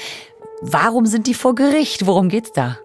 Warum 0.62 1.06
sind 1.06 1.27
die 1.27 1.34
vor 1.34 1.56
Gericht? 1.56 2.08
Worum 2.08 2.27
geht's 2.27 2.51
da? 2.51 2.77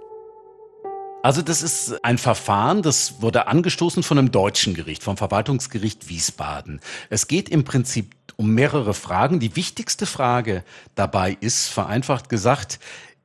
Also 1.23 1.43
das 1.43 1.63
ist 1.63 2.03
ein 2.05 2.17
Verfahren, 2.17 2.81
das 2.81 3.21
wurde 3.21 3.47
angestoßen 3.47 4.03
von 4.03 4.19
einem 4.19 4.31
deutschen 4.31 4.73
Gericht, 4.73 5.03
vom 5.03 5.19
Verwaltungsgericht 5.19 6.09
Wiesbaden. 6.09 6.81
Es 7.11 7.27
geht 7.27 7.51
im 7.51 7.65
Prinzip 7.65 8.15
um 8.37 8.55
mehrere 8.55 8.95
Fragen. 8.95 9.39
Die 9.39 9.55
wichtigste 9.55 10.07
Frage 10.07 10.65
dabei 10.95 11.37
ist, 11.41 11.69
vereinfacht 11.69 12.31
gesagt, 12.31 12.79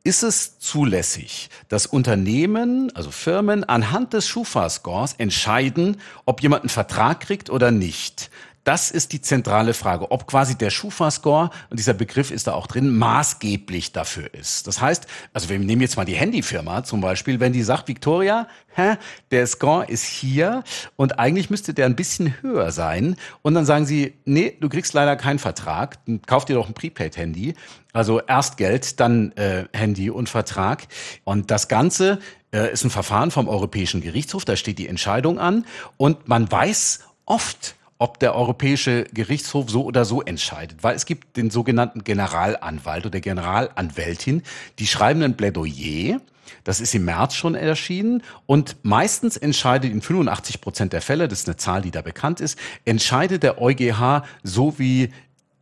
ist 0.06 0.22
es 0.22 0.60
zulässig, 0.60 1.50
dass 1.68 1.88
Unternehmen, 1.88 2.96
also 2.96 3.10
Firmen, 3.10 3.64
anhand 3.64 4.14
des 4.14 4.28
Schufa-Scores 4.28 5.14
entscheiden, 5.18 6.00
ob 6.26 6.44
jemand 6.44 6.62
einen 6.62 6.70
Vertrag 6.70 7.22
kriegt 7.22 7.50
oder 7.50 7.72
nicht? 7.72 8.30
Das 8.66 8.90
ist 8.90 9.14
die 9.14 9.22
zentrale 9.22 9.76
Frage, 9.76 10.10
ob 10.10 10.26
quasi 10.26 10.56
der 10.56 10.72
Schufa-Score, 10.72 11.52
und 11.70 11.78
dieser 11.78 11.94
Begriff 11.94 12.32
ist 12.32 12.48
da 12.48 12.54
auch 12.54 12.66
drin, 12.66 12.98
maßgeblich 12.98 13.92
dafür 13.92 14.34
ist. 14.34 14.66
Das 14.66 14.82
heißt, 14.82 15.06
also 15.34 15.50
wir 15.50 15.60
nehmen 15.60 15.84
jetzt 15.84 15.98
mal 15.98 16.06
die 16.06 16.16
Handyfirma 16.16 16.84
zum 16.84 17.00
Beispiel, 17.00 17.40
wenn 17.40 17.54
die 17.54 17.62
sagt, 17.62 17.88
Victoria, 17.88 18.48
hä, 18.74 18.96
der 19.30 19.46
Score 19.46 19.86
ist 19.86 20.04
hier 20.04 20.64
und 20.96 21.20
eigentlich 21.20 21.52
müsste 21.52 21.76
der 21.76 21.86
ein 21.86 21.96
bisschen 21.96 22.42
höher 22.42 22.72
sein. 22.72 23.18
Und 23.44 23.54
dann 23.54 23.66
sagen 23.68 23.86
sie, 23.86 24.16
nee, 24.26 24.58
du 24.60 24.68
kriegst 24.68 24.94
leider 24.94 25.16
keinen 25.16 25.38
Vertrag, 25.38 26.00
kauf 26.26 26.46
dir 26.46 26.56
doch 26.56 26.68
ein 26.68 26.74
Prepaid-Handy. 26.74 27.54
Also 27.94 28.20
erst 28.20 28.58
Geld, 28.58 29.00
dann 29.00 29.32
äh, 29.34 29.66
Handy 29.74 30.10
und 30.10 30.28
Vertrag. 30.28 30.88
Und 31.24 31.52
das 31.52 31.68
Ganze 31.68 32.18
äh, 32.52 32.74
ist 32.74 32.84
ein 32.84 32.90
Verfahren 32.90 33.30
vom 33.30 33.48
Europäischen 33.48 34.02
Gerichtshof, 34.02 34.44
da 34.44 34.56
steht 34.56 34.80
die 34.80 34.88
Entscheidung 34.88 35.38
an. 35.38 35.66
Und 35.98 36.28
man 36.28 36.52
weiß 36.52 37.02
oft, 37.26 37.76
ob 37.98 38.20
der 38.20 38.36
Europäische 38.36 39.06
Gerichtshof 39.14 39.70
so 39.70 39.84
oder 39.84 40.04
so 40.06 40.22
entscheidet, 40.22 40.84
weil 40.84 40.96
es 40.96 41.06
gibt 41.06 41.38
den 41.38 41.50
sogenannten 41.50 42.04
Generalanwalt 42.04 43.06
oder 43.06 43.22
Generalanwältin, 43.22 44.44
die 44.80 44.88
schreiben 44.88 45.22
ein 45.24 45.38
Plädoyer, 45.38 46.20
das 46.64 46.82
ist 46.82 46.94
im 46.94 47.06
März 47.06 47.36
schon 47.36 47.56
erschienen. 47.56 48.22
Und 48.46 48.76
meistens 48.84 49.38
entscheidet 49.38 49.92
in 49.92 50.02
85 50.02 50.62
Prozent 50.62 50.94
der 50.94 51.02
Fälle, 51.02 51.28
das 51.28 51.40
ist 51.40 51.48
eine 51.48 51.58
Zahl, 51.58 51.82
die 51.82 51.92
da 51.92 52.02
bekannt 52.02 52.40
ist, 52.40 52.60
entscheidet 52.86 53.44
der 53.44 53.62
EuGH 53.62 54.24
so 54.44 54.78
wie 54.78 55.12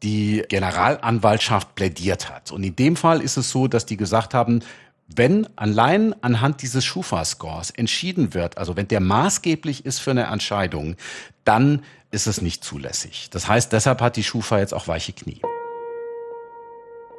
die 0.01 0.43
Generalanwaltschaft 0.49 1.75
plädiert 1.75 2.29
hat. 2.29 2.51
Und 2.51 2.63
in 2.63 2.75
dem 2.75 2.95
Fall 2.95 3.21
ist 3.21 3.37
es 3.37 3.49
so, 3.49 3.67
dass 3.67 3.85
die 3.85 3.95
gesagt 3.95 4.33
haben, 4.33 4.61
wenn 5.07 5.47
allein 5.57 6.15
anhand 6.21 6.61
dieses 6.61 6.83
Schufa-Scores 6.83 7.71
entschieden 7.71 8.33
wird, 8.33 8.57
also 8.57 8.75
wenn 8.75 8.87
der 8.87 8.99
maßgeblich 8.99 9.85
ist 9.85 9.99
für 9.99 10.11
eine 10.11 10.23
Entscheidung, 10.23 10.95
dann 11.45 11.83
ist 12.13 12.27
es 12.27 12.41
nicht 12.41 12.63
zulässig. 12.63 13.29
Das 13.31 13.47
heißt, 13.47 13.73
deshalb 13.73 14.01
hat 14.01 14.15
die 14.15 14.23
Schufa 14.23 14.59
jetzt 14.59 14.73
auch 14.73 14.87
weiche 14.87 15.13
Knie. 15.13 15.41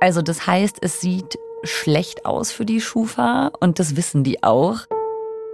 Also 0.01 0.23
das 0.23 0.47
heißt, 0.47 0.79
es 0.81 1.01
sieht 1.01 1.39
schlecht 1.65 2.27
aus 2.27 2.53
für 2.53 2.65
die 2.65 2.81
Schufa 2.81 3.51
und 3.61 3.79
das 3.79 3.97
wissen 3.97 4.23
die 4.23 4.43
auch. 4.43 4.81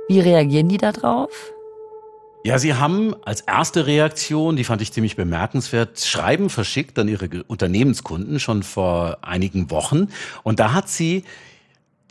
Wie 0.08 0.20
reagieren 0.20 0.68
die 0.68 0.76
darauf? 0.76 1.30
Ja, 2.42 2.58
sie 2.58 2.74
haben 2.74 3.14
als 3.24 3.42
erste 3.42 3.86
Reaktion, 3.86 4.56
die 4.56 4.64
fand 4.64 4.80
ich 4.82 4.92
ziemlich 4.92 5.14
bemerkenswert, 5.14 6.00
Schreiben 6.00 6.48
verschickt 6.48 6.98
an 6.98 7.06
ihre 7.06 7.44
Unternehmenskunden 7.44 8.40
schon 8.40 8.62
vor 8.62 9.18
einigen 9.22 9.70
Wochen. 9.70 10.08
Und 10.42 10.58
da 10.58 10.72
hat 10.72 10.88
sie 10.88 11.24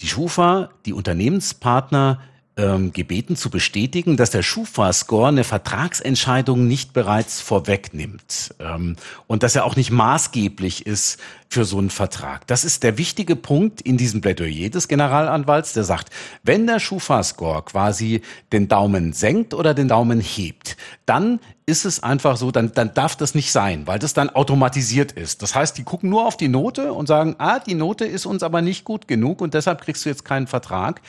die 0.01 0.07
Schufa, 0.07 0.69
die 0.85 0.93
Unternehmenspartner 0.93 2.21
ähm, 2.59 2.91
gebeten 2.91 3.35
zu 3.35 3.49
bestätigen, 3.49 4.17
dass 4.17 4.31
der 4.31 4.43
Schufa-Score 4.43 5.29
eine 5.29 5.43
Vertragsentscheidung 5.43 6.67
nicht 6.67 6.91
bereits 6.91 7.39
vorwegnimmt 7.39 8.53
ähm, 8.59 8.97
und 9.27 9.43
dass 9.43 9.55
er 9.55 9.63
auch 9.63 9.77
nicht 9.77 9.91
maßgeblich 9.91 10.85
ist 10.85 11.19
für 11.47 11.65
so 11.65 11.77
einen 11.77 11.89
Vertrag. 11.89 12.45
Das 12.47 12.63
ist 12.63 12.83
der 12.83 12.97
wichtige 12.97 13.35
Punkt 13.35 13.81
in 13.81 13.97
diesem 13.97 14.21
Plädoyer 14.21 14.69
des 14.69 14.87
Generalanwalts, 14.87 15.73
der 15.73 15.83
sagt, 15.83 16.09
wenn 16.43 16.67
der 16.67 16.79
Schufa-Score 16.79 17.63
quasi 17.63 18.21
den 18.51 18.67
Daumen 18.67 19.13
senkt 19.13 19.53
oder 19.53 19.73
den 19.73 19.87
Daumen 19.87 20.19
hebt, 20.19 20.77
dann 21.05 21.39
ist 21.65 21.85
es 21.85 22.03
einfach 22.03 22.35
so, 22.35 22.51
dann, 22.51 22.73
dann 22.73 22.93
darf 22.93 23.15
das 23.15 23.35
nicht 23.35 23.51
sein, 23.51 23.87
weil 23.87 23.99
das 23.99 24.13
dann 24.13 24.29
automatisiert 24.29 25.11
ist. 25.11 25.41
Das 25.41 25.55
heißt, 25.55 25.77
die 25.77 25.83
gucken 25.83 26.09
nur 26.09 26.25
auf 26.25 26.35
die 26.35 26.47
Note 26.47 26.93
und 26.93 27.07
sagen, 27.07 27.35
ah, 27.37 27.59
die 27.59 27.75
Note 27.75 28.05
ist 28.05 28.25
uns 28.25 28.43
aber 28.43 28.61
nicht 28.61 28.83
gut 28.83 29.07
genug 29.07 29.41
und 29.41 29.53
deshalb 29.53 29.81
kriegst 29.81 30.03
du 30.03 30.09
jetzt 30.09 30.25
keinen 30.25 30.47
Vertrag. 30.47 31.01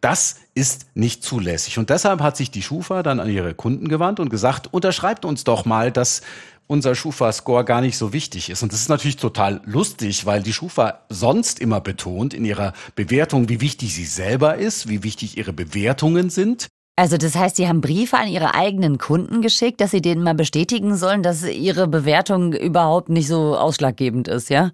Das 0.00 0.36
ist 0.54 0.86
nicht 0.94 1.22
zulässig. 1.22 1.78
Und 1.78 1.90
deshalb 1.90 2.20
hat 2.20 2.36
sich 2.36 2.50
die 2.50 2.62
Schufa 2.62 3.02
dann 3.02 3.20
an 3.20 3.28
ihre 3.28 3.54
Kunden 3.54 3.88
gewandt 3.88 4.20
und 4.20 4.30
gesagt, 4.30 4.72
unterschreibt 4.72 5.24
uns 5.24 5.44
doch 5.44 5.64
mal, 5.64 5.92
dass 5.92 6.22
unser 6.66 6.94
Schufa-Score 6.94 7.64
gar 7.64 7.80
nicht 7.80 7.98
so 7.98 8.12
wichtig 8.12 8.48
ist. 8.48 8.62
Und 8.62 8.72
das 8.72 8.80
ist 8.80 8.88
natürlich 8.88 9.16
total 9.16 9.60
lustig, 9.64 10.24
weil 10.24 10.42
die 10.42 10.52
Schufa 10.52 11.00
sonst 11.08 11.58
immer 11.58 11.80
betont 11.80 12.32
in 12.32 12.44
ihrer 12.44 12.72
Bewertung, 12.94 13.48
wie 13.48 13.60
wichtig 13.60 13.92
sie 13.92 14.04
selber 14.04 14.56
ist, 14.56 14.88
wie 14.88 15.02
wichtig 15.02 15.36
ihre 15.36 15.52
Bewertungen 15.52 16.30
sind. 16.30 16.68
Also 16.96 17.16
das 17.16 17.34
heißt, 17.34 17.56
Sie 17.56 17.66
haben 17.66 17.80
Briefe 17.80 18.18
an 18.18 18.28
Ihre 18.28 18.54
eigenen 18.54 18.98
Kunden 18.98 19.40
geschickt, 19.40 19.80
dass 19.80 19.90
Sie 19.90 20.02
denen 20.02 20.22
mal 20.22 20.34
bestätigen 20.34 20.96
sollen, 20.96 21.22
dass 21.22 21.44
Ihre 21.44 21.88
Bewertung 21.88 22.52
überhaupt 22.52 23.08
nicht 23.08 23.26
so 23.26 23.56
ausschlaggebend 23.56 24.28
ist, 24.28 24.50
ja? 24.50 24.70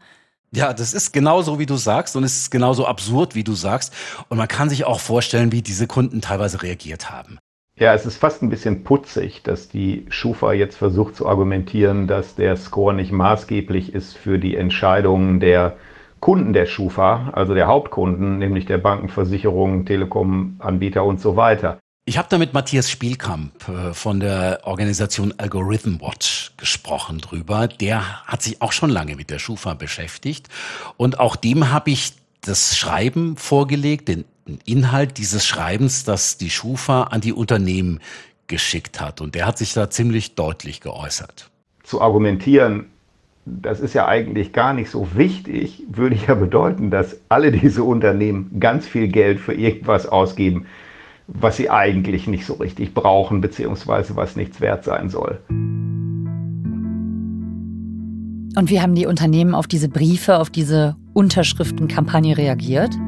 Ja, 0.52 0.72
das 0.72 0.94
ist 0.94 1.12
genauso, 1.12 1.58
wie 1.58 1.66
du 1.66 1.76
sagst 1.76 2.16
und 2.16 2.24
es 2.24 2.36
ist 2.36 2.50
genauso 2.50 2.86
absurd, 2.86 3.34
wie 3.34 3.44
du 3.44 3.54
sagst. 3.54 3.92
Und 4.28 4.38
man 4.38 4.48
kann 4.48 4.70
sich 4.70 4.84
auch 4.84 5.00
vorstellen, 5.00 5.52
wie 5.52 5.62
diese 5.62 5.86
Kunden 5.86 6.20
teilweise 6.20 6.62
reagiert 6.62 7.10
haben. 7.10 7.38
Ja, 7.78 7.92
es 7.92 8.06
ist 8.06 8.16
fast 8.16 8.42
ein 8.42 8.48
bisschen 8.48 8.84
putzig, 8.84 9.42
dass 9.42 9.68
die 9.68 10.06
Schufa 10.08 10.54
jetzt 10.54 10.76
versucht 10.76 11.14
zu 11.14 11.28
argumentieren, 11.28 12.06
dass 12.06 12.34
der 12.34 12.56
Score 12.56 12.94
nicht 12.94 13.12
maßgeblich 13.12 13.94
ist 13.94 14.16
für 14.16 14.38
die 14.38 14.56
Entscheidungen 14.56 15.40
der 15.40 15.76
Kunden 16.20 16.54
der 16.54 16.64
Schufa, 16.64 17.30
also 17.34 17.52
der 17.52 17.66
Hauptkunden, 17.66 18.38
nämlich 18.38 18.64
der 18.64 18.78
Banken, 18.78 19.10
Versicherungen, 19.10 19.84
Telekom-Anbieter 19.84 21.04
und 21.04 21.20
so 21.20 21.36
weiter. 21.36 21.78
Ich 22.08 22.18
habe 22.18 22.28
da 22.30 22.38
mit 22.38 22.54
Matthias 22.54 22.88
Spielkamp 22.88 23.68
äh, 23.68 23.92
von 23.92 24.20
der 24.20 24.60
Organisation 24.62 25.34
Algorithm 25.38 26.00
Watch 26.00 26.52
gesprochen 26.56 27.18
drüber. 27.18 27.66
Der 27.66 28.24
hat 28.24 28.42
sich 28.42 28.62
auch 28.62 28.70
schon 28.70 28.90
lange 28.90 29.16
mit 29.16 29.28
der 29.28 29.40
Schufa 29.40 29.74
beschäftigt 29.74 30.48
und 30.96 31.18
auch 31.18 31.34
dem 31.34 31.72
habe 31.72 31.90
ich 31.90 32.12
das 32.42 32.76
Schreiben 32.76 33.36
vorgelegt, 33.36 34.06
den 34.06 34.24
Inhalt 34.64 35.18
dieses 35.18 35.44
Schreibens, 35.44 36.04
das 36.04 36.38
die 36.38 36.50
Schufa 36.50 37.02
an 37.02 37.22
die 37.22 37.32
Unternehmen 37.32 37.98
geschickt 38.46 39.00
hat. 39.00 39.20
Und 39.20 39.34
der 39.34 39.44
hat 39.44 39.58
sich 39.58 39.72
da 39.72 39.90
ziemlich 39.90 40.36
deutlich 40.36 40.80
geäußert. 40.80 41.50
Zu 41.82 42.00
argumentieren, 42.00 42.86
das 43.46 43.80
ist 43.80 43.94
ja 43.94 44.06
eigentlich 44.06 44.52
gar 44.52 44.74
nicht 44.74 44.90
so 44.90 45.08
wichtig, 45.16 45.82
würde 45.88 46.14
ja 46.14 46.36
bedeuten, 46.36 46.92
dass 46.92 47.16
alle 47.28 47.50
diese 47.50 47.82
Unternehmen 47.82 48.60
ganz 48.60 48.86
viel 48.86 49.08
Geld 49.08 49.40
für 49.40 49.54
irgendwas 49.54 50.06
ausgeben, 50.06 50.66
was 51.26 51.56
sie 51.56 51.70
eigentlich 51.70 52.26
nicht 52.26 52.46
so 52.46 52.54
richtig 52.54 52.94
brauchen, 52.94 53.40
beziehungsweise 53.40 54.16
was 54.16 54.36
nichts 54.36 54.60
wert 54.60 54.84
sein 54.84 55.10
soll. 55.10 55.40
Und 58.56 58.70
wie 58.70 58.80
haben 58.80 58.94
die 58.94 59.06
Unternehmen 59.06 59.54
auf 59.54 59.66
diese 59.66 59.88
Briefe, 59.88 60.38
auf 60.38 60.48
diese 60.48 60.96
Unterschriftenkampagne 61.12 62.36
reagiert? 62.36 62.94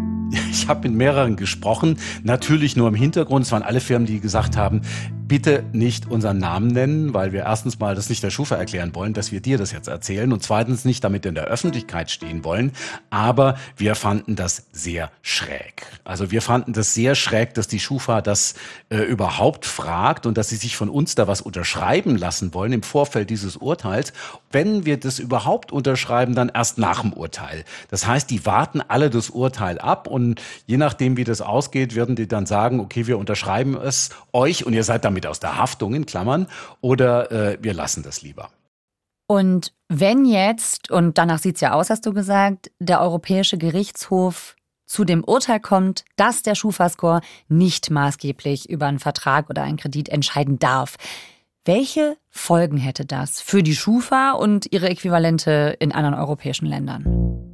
Ich 0.50 0.68
habe 0.68 0.88
mit 0.88 0.98
mehreren 0.98 1.36
gesprochen, 1.36 1.96
natürlich 2.22 2.76
nur 2.76 2.88
im 2.88 2.94
Hintergrund. 2.94 3.46
Es 3.46 3.52
waren 3.52 3.62
alle 3.62 3.80
Firmen, 3.80 4.06
die 4.06 4.20
gesagt 4.20 4.58
haben, 4.58 4.82
bitte 5.28 5.62
nicht 5.72 6.10
unseren 6.10 6.38
Namen 6.38 6.68
nennen, 6.68 7.14
weil 7.14 7.32
wir 7.32 7.42
erstens 7.42 7.78
mal 7.78 7.94
das 7.94 8.08
nicht 8.08 8.22
der 8.22 8.30
Schufa 8.30 8.56
erklären 8.56 8.94
wollen, 8.94 9.12
dass 9.12 9.30
wir 9.30 9.40
dir 9.40 9.58
das 9.58 9.70
jetzt 9.72 9.86
erzählen 9.86 10.32
und 10.32 10.42
zweitens 10.42 10.84
nicht 10.84 11.04
damit 11.04 11.26
in 11.26 11.34
der 11.34 11.44
Öffentlichkeit 11.44 12.10
stehen 12.10 12.44
wollen. 12.44 12.72
Aber 13.10 13.56
wir 13.76 13.94
fanden 13.94 14.34
das 14.34 14.66
sehr 14.72 15.10
schräg. 15.22 15.86
Also 16.04 16.30
wir 16.30 16.42
fanden 16.42 16.72
das 16.72 16.94
sehr 16.94 17.14
schräg, 17.14 17.54
dass 17.54 17.68
die 17.68 17.78
Schufa 17.78 18.22
das 18.22 18.54
äh, 18.88 18.98
überhaupt 18.98 19.66
fragt 19.66 20.24
und 20.24 20.38
dass 20.38 20.48
sie 20.48 20.56
sich 20.56 20.76
von 20.76 20.88
uns 20.88 21.14
da 21.14 21.28
was 21.28 21.42
unterschreiben 21.42 22.16
lassen 22.16 22.54
wollen 22.54 22.72
im 22.72 22.82
Vorfeld 22.82 23.30
dieses 23.30 23.56
Urteils. 23.56 24.14
Wenn 24.50 24.86
wir 24.86 24.98
das 24.98 25.18
überhaupt 25.18 25.70
unterschreiben, 25.70 26.34
dann 26.34 26.50
erst 26.52 26.78
nach 26.78 27.02
dem 27.02 27.12
Urteil. 27.12 27.64
Das 27.90 28.06
heißt, 28.06 28.30
die 28.30 28.46
warten 28.46 28.80
alle 28.80 29.10
das 29.10 29.28
Urteil 29.28 29.78
ab 29.78 30.06
und 30.06 30.40
je 30.66 30.78
nachdem, 30.78 31.18
wie 31.18 31.24
das 31.24 31.42
ausgeht, 31.42 31.94
werden 31.94 32.16
die 32.16 32.26
dann 32.26 32.46
sagen, 32.46 32.80
okay, 32.80 33.06
wir 33.06 33.18
unterschreiben 33.18 33.76
es 33.76 34.10
euch 34.32 34.64
und 34.64 34.72
ihr 34.72 34.84
seid 34.84 35.04
damit 35.04 35.17
aus 35.26 35.40
der 35.40 35.56
Haftung 35.58 35.94
in 35.94 36.06
Klammern 36.06 36.46
oder 36.80 37.30
äh, 37.30 37.58
wir 37.60 37.74
lassen 37.74 38.02
das 38.02 38.22
lieber. 38.22 38.50
Und 39.26 39.74
wenn 39.88 40.24
jetzt, 40.24 40.90
und 40.90 41.18
danach 41.18 41.38
sieht 41.38 41.56
es 41.56 41.60
ja 41.60 41.72
aus, 41.72 41.90
hast 41.90 42.06
du 42.06 42.14
gesagt, 42.14 42.70
der 42.78 43.00
Europäische 43.00 43.58
Gerichtshof 43.58 44.56
zu 44.86 45.04
dem 45.04 45.22
Urteil 45.22 45.60
kommt, 45.60 46.04
dass 46.16 46.42
der 46.42 46.54
Schufa-Score 46.54 47.20
nicht 47.48 47.90
maßgeblich 47.90 48.70
über 48.70 48.86
einen 48.86 48.98
Vertrag 48.98 49.50
oder 49.50 49.62
einen 49.62 49.76
Kredit 49.76 50.08
entscheiden 50.08 50.58
darf. 50.58 50.96
Welche 51.66 52.16
Folgen 52.30 52.78
hätte 52.78 53.04
das 53.04 53.42
für 53.42 53.62
die 53.62 53.76
Schufa 53.76 54.32
und 54.32 54.72
ihre 54.72 54.88
Äquivalente 54.88 55.76
in 55.78 55.92
anderen 55.92 56.14
europäischen 56.14 56.64
Ländern? 56.64 57.47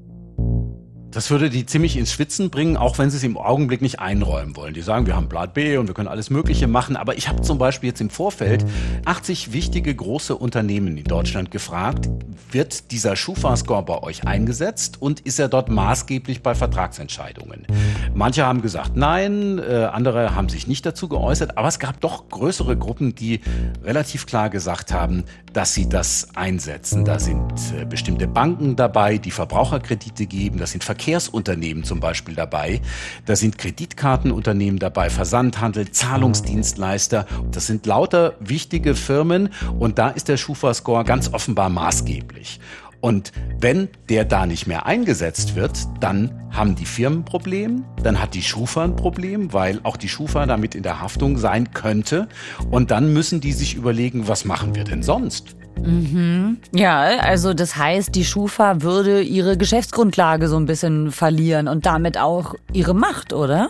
Das 1.14 1.30
würde 1.30 1.48
die 1.48 1.64
ziemlich 1.64 1.96
ins 1.96 2.10
Schwitzen 2.10 2.50
bringen, 2.50 2.76
auch 2.76 2.98
wenn 2.98 3.08
sie 3.08 3.18
es 3.18 3.22
im 3.22 3.36
Augenblick 3.36 3.80
nicht 3.82 4.00
einräumen 4.00 4.56
wollen. 4.56 4.74
Die 4.74 4.82
sagen, 4.82 5.06
wir 5.06 5.14
haben 5.14 5.28
Plan 5.28 5.48
B 5.54 5.76
und 5.76 5.86
wir 5.86 5.94
können 5.94 6.08
alles 6.08 6.28
Mögliche 6.28 6.66
machen. 6.66 6.96
Aber 6.96 7.16
ich 7.16 7.28
habe 7.28 7.40
zum 7.40 7.56
Beispiel 7.56 7.90
jetzt 7.90 8.00
im 8.00 8.10
Vorfeld 8.10 8.64
80 9.04 9.52
wichtige 9.52 9.94
große 9.94 10.34
Unternehmen 10.34 10.96
in 10.96 11.04
Deutschland 11.04 11.52
gefragt, 11.52 12.08
wird 12.50 12.90
dieser 12.90 13.14
Schufa-Score 13.14 13.84
bei 13.84 14.02
euch 14.02 14.26
eingesetzt 14.26 15.00
und 15.00 15.20
ist 15.20 15.38
er 15.38 15.46
dort 15.48 15.68
maßgeblich 15.68 16.42
bei 16.42 16.56
Vertragsentscheidungen? 16.56 17.64
Manche 18.12 18.44
haben 18.44 18.60
gesagt 18.60 18.96
nein, 18.96 19.60
äh, 19.60 19.84
andere 19.84 20.34
haben 20.34 20.48
sich 20.48 20.66
nicht 20.66 20.84
dazu 20.84 21.08
geäußert, 21.08 21.56
aber 21.56 21.68
es 21.68 21.78
gab 21.78 22.00
doch 22.00 22.28
größere 22.28 22.76
Gruppen, 22.76 23.14
die 23.14 23.40
relativ 23.84 24.26
klar 24.26 24.50
gesagt 24.50 24.92
haben, 24.92 25.22
dass 25.52 25.74
sie 25.74 25.88
das 25.88 26.28
einsetzen. 26.34 27.04
Da 27.04 27.20
sind 27.20 27.52
äh, 27.78 27.84
bestimmte 27.84 28.26
Banken 28.26 28.74
dabei, 28.74 29.18
die 29.18 29.30
Verbraucherkredite 29.30 30.26
geben, 30.26 30.58
das 30.58 30.72
sind 30.72 30.82
Verkehr 30.82 31.03
Verkehrsunternehmen 31.04 31.84
zum 31.84 32.00
Beispiel 32.00 32.34
dabei. 32.34 32.80
Da 33.26 33.36
sind 33.36 33.58
Kreditkartenunternehmen 33.58 34.78
dabei, 34.78 35.10
Versandhandel, 35.10 35.90
Zahlungsdienstleister. 35.90 37.26
Das 37.50 37.66
sind 37.66 37.84
lauter 37.84 38.36
wichtige 38.40 38.94
Firmen 38.94 39.50
und 39.78 39.98
da 39.98 40.08
ist 40.08 40.28
der 40.28 40.38
Schufa-Score 40.38 41.04
ganz 41.04 41.30
offenbar 41.34 41.68
maßgeblich. 41.68 42.58
Und 43.02 43.32
wenn 43.60 43.90
der 44.08 44.24
da 44.24 44.46
nicht 44.46 44.66
mehr 44.66 44.86
eingesetzt 44.86 45.56
wird, 45.56 45.78
dann 46.00 46.48
haben 46.50 46.74
die 46.74 46.86
Firmen 46.86 47.18
ein 47.18 47.24
Problem, 47.26 47.84
dann 48.02 48.18
hat 48.18 48.32
die 48.32 48.40
Schufa 48.40 48.82
ein 48.82 48.96
Problem, 48.96 49.52
weil 49.52 49.80
auch 49.82 49.98
die 49.98 50.08
Schufa 50.08 50.46
damit 50.46 50.74
in 50.74 50.82
der 50.82 51.02
Haftung 51.02 51.36
sein 51.36 51.74
könnte. 51.74 52.28
Und 52.70 52.90
dann 52.90 53.12
müssen 53.12 53.42
die 53.42 53.52
sich 53.52 53.74
überlegen, 53.74 54.26
was 54.26 54.46
machen 54.46 54.74
wir 54.74 54.84
denn 54.84 55.02
sonst? 55.02 55.54
Mhm. 55.82 56.58
Ja, 56.72 57.02
also 57.20 57.54
das 57.54 57.76
heißt, 57.76 58.14
die 58.14 58.24
Schufa 58.24 58.82
würde 58.82 59.22
ihre 59.22 59.56
Geschäftsgrundlage 59.56 60.48
so 60.48 60.56
ein 60.56 60.66
bisschen 60.66 61.12
verlieren 61.12 61.68
und 61.68 61.86
damit 61.86 62.18
auch 62.18 62.54
ihre 62.72 62.94
Macht, 62.94 63.32
oder? 63.32 63.68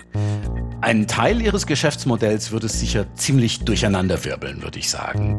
Ein 0.80 1.06
Teil 1.06 1.40
ihres 1.40 1.66
Geschäftsmodells 1.66 2.52
würde 2.52 2.66
es 2.66 2.78
sicher 2.78 3.06
ziemlich 3.14 3.60
durcheinanderwirbeln, 3.60 4.62
würde 4.62 4.78
ich 4.78 4.90
sagen. 4.90 5.38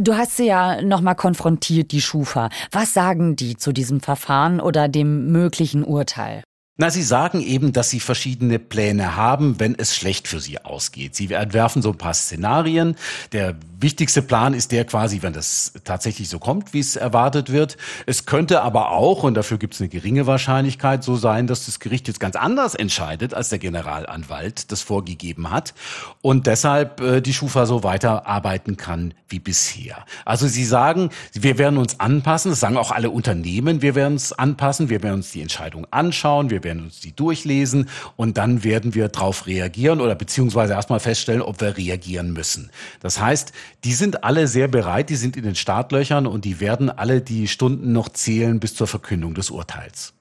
Du 0.00 0.14
hast 0.14 0.36
sie 0.36 0.46
ja 0.46 0.80
nochmal 0.80 1.16
konfrontiert, 1.16 1.90
die 1.90 2.00
Schufa. 2.00 2.50
Was 2.70 2.94
sagen 2.94 3.34
die 3.34 3.56
zu 3.56 3.72
diesem 3.72 4.00
Verfahren 4.00 4.60
oder 4.60 4.88
dem 4.88 5.32
möglichen 5.32 5.82
Urteil? 5.82 6.44
Na, 6.80 6.90
Sie 6.90 7.02
sagen 7.02 7.40
eben, 7.40 7.72
dass 7.72 7.90
Sie 7.90 7.98
verschiedene 7.98 8.60
Pläne 8.60 9.16
haben, 9.16 9.58
wenn 9.58 9.74
es 9.76 9.96
schlecht 9.96 10.28
für 10.28 10.38
Sie 10.38 10.64
ausgeht. 10.64 11.16
Sie 11.16 11.32
entwerfen 11.32 11.82
so 11.82 11.90
ein 11.90 11.98
paar 11.98 12.14
Szenarien. 12.14 12.94
Der 13.32 13.56
wichtigste 13.80 14.22
Plan 14.22 14.54
ist 14.54 14.70
der 14.70 14.84
quasi, 14.84 15.22
wenn 15.22 15.32
das 15.32 15.72
tatsächlich 15.82 16.28
so 16.28 16.38
kommt, 16.38 16.74
wie 16.74 16.78
es 16.78 16.94
erwartet 16.94 17.50
wird. 17.50 17.78
Es 18.06 18.26
könnte 18.26 18.62
aber 18.62 18.92
auch, 18.92 19.24
und 19.24 19.34
dafür 19.34 19.58
gibt 19.58 19.74
es 19.74 19.80
eine 19.80 19.88
geringe 19.88 20.28
Wahrscheinlichkeit, 20.28 21.02
so 21.02 21.16
sein, 21.16 21.48
dass 21.48 21.66
das 21.66 21.80
Gericht 21.80 22.06
jetzt 22.06 22.20
ganz 22.20 22.36
anders 22.36 22.76
entscheidet, 22.76 23.34
als 23.34 23.48
der 23.48 23.58
Generalanwalt 23.58 24.70
das 24.70 24.80
vorgegeben 24.80 25.50
hat 25.50 25.74
und 26.22 26.46
deshalb 26.46 27.00
äh, 27.00 27.20
die 27.20 27.34
Schufa 27.34 27.66
so 27.66 27.82
weiterarbeiten 27.82 28.76
kann 28.76 29.14
wie 29.28 29.38
bisher. 29.40 30.04
Also 30.24 30.46
Sie 30.46 30.64
sagen, 30.64 31.10
wir 31.32 31.58
werden 31.58 31.78
uns 31.78 32.00
anpassen, 32.00 32.50
das 32.50 32.60
sagen 32.60 32.76
auch 32.76 32.92
alle 32.92 33.10
Unternehmen, 33.10 33.82
wir 33.82 33.94
werden 33.94 34.14
uns 34.14 34.32
anpassen, 34.32 34.88
wir 34.88 35.02
werden 35.02 35.16
uns 35.16 35.32
die 35.32 35.42
Entscheidung 35.42 35.86
anschauen, 35.90 36.50
wir 36.50 36.62
werden 36.68 36.84
uns 36.84 37.00
die 37.00 37.16
durchlesen 37.16 37.88
und 38.16 38.36
dann 38.36 38.62
werden 38.62 38.94
wir 38.94 39.08
darauf 39.08 39.46
reagieren 39.46 40.00
oder 40.00 40.14
beziehungsweise 40.14 40.74
erstmal 40.74 41.00
feststellen, 41.00 41.40
ob 41.40 41.60
wir 41.62 41.76
reagieren 41.76 42.32
müssen. 42.32 42.70
Das 43.00 43.20
heißt, 43.20 43.52
die 43.84 43.94
sind 43.94 44.22
alle 44.22 44.46
sehr 44.46 44.68
bereit, 44.68 45.08
die 45.08 45.16
sind 45.16 45.36
in 45.36 45.44
den 45.44 45.54
Startlöchern 45.54 46.26
und 46.26 46.44
die 46.44 46.60
werden 46.60 46.90
alle 46.90 47.22
die 47.22 47.48
Stunden 47.48 47.92
noch 47.92 48.10
zählen 48.10 48.60
bis 48.60 48.74
zur 48.74 48.86
Verkündung 48.86 49.34
des 49.34 49.50
Urteils. 49.50 50.12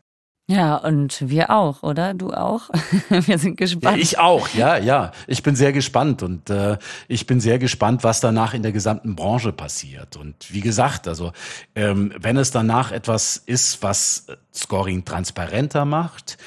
Ja, 0.49 0.77
und 0.77 1.29
wir 1.29 1.49
auch, 1.49 1.83
oder? 1.83 2.13
Du 2.13 2.31
auch? 2.31 2.69
wir 3.09 3.37
sind 3.37 3.57
gespannt. 3.57 3.97
Ich 3.97 4.17
auch, 4.17 4.47
ja, 4.53 4.77
ja. 4.77 5.11
Ich 5.27 5.43
bin 5.43 5.57
sehr 5.57 5.73
gespannt 5.73 6.23
und 6.23 6.49
äh, 6.49 6.77
ich 7.09 7.27
bin 7.27 7.41
sehr 7.41 7.59
gespannt, 7.59 8.05
was 8.05 8.21
danach 8.21 8.53
in 8.53 8.63
der 8.63 8.71
gesamten 8.71 9.17
Branche 9.17 9.51
passiert. 9.51 10.15
Und 10.15 10.53
wie 10.53 10.61
gesagt, 10.61 11.05
also 11.09 11.33
ähm, 11.75 12.13
wenn 12.17 12.37
es 12.37 12.51
danach 12.51 12.93
etwas 12.93 13.35
ist, 13.45 13.83
was 13.83 14.27
Scoring 14.53 15.03
transparenter 15.03 15.83
macht, 15.83 16.37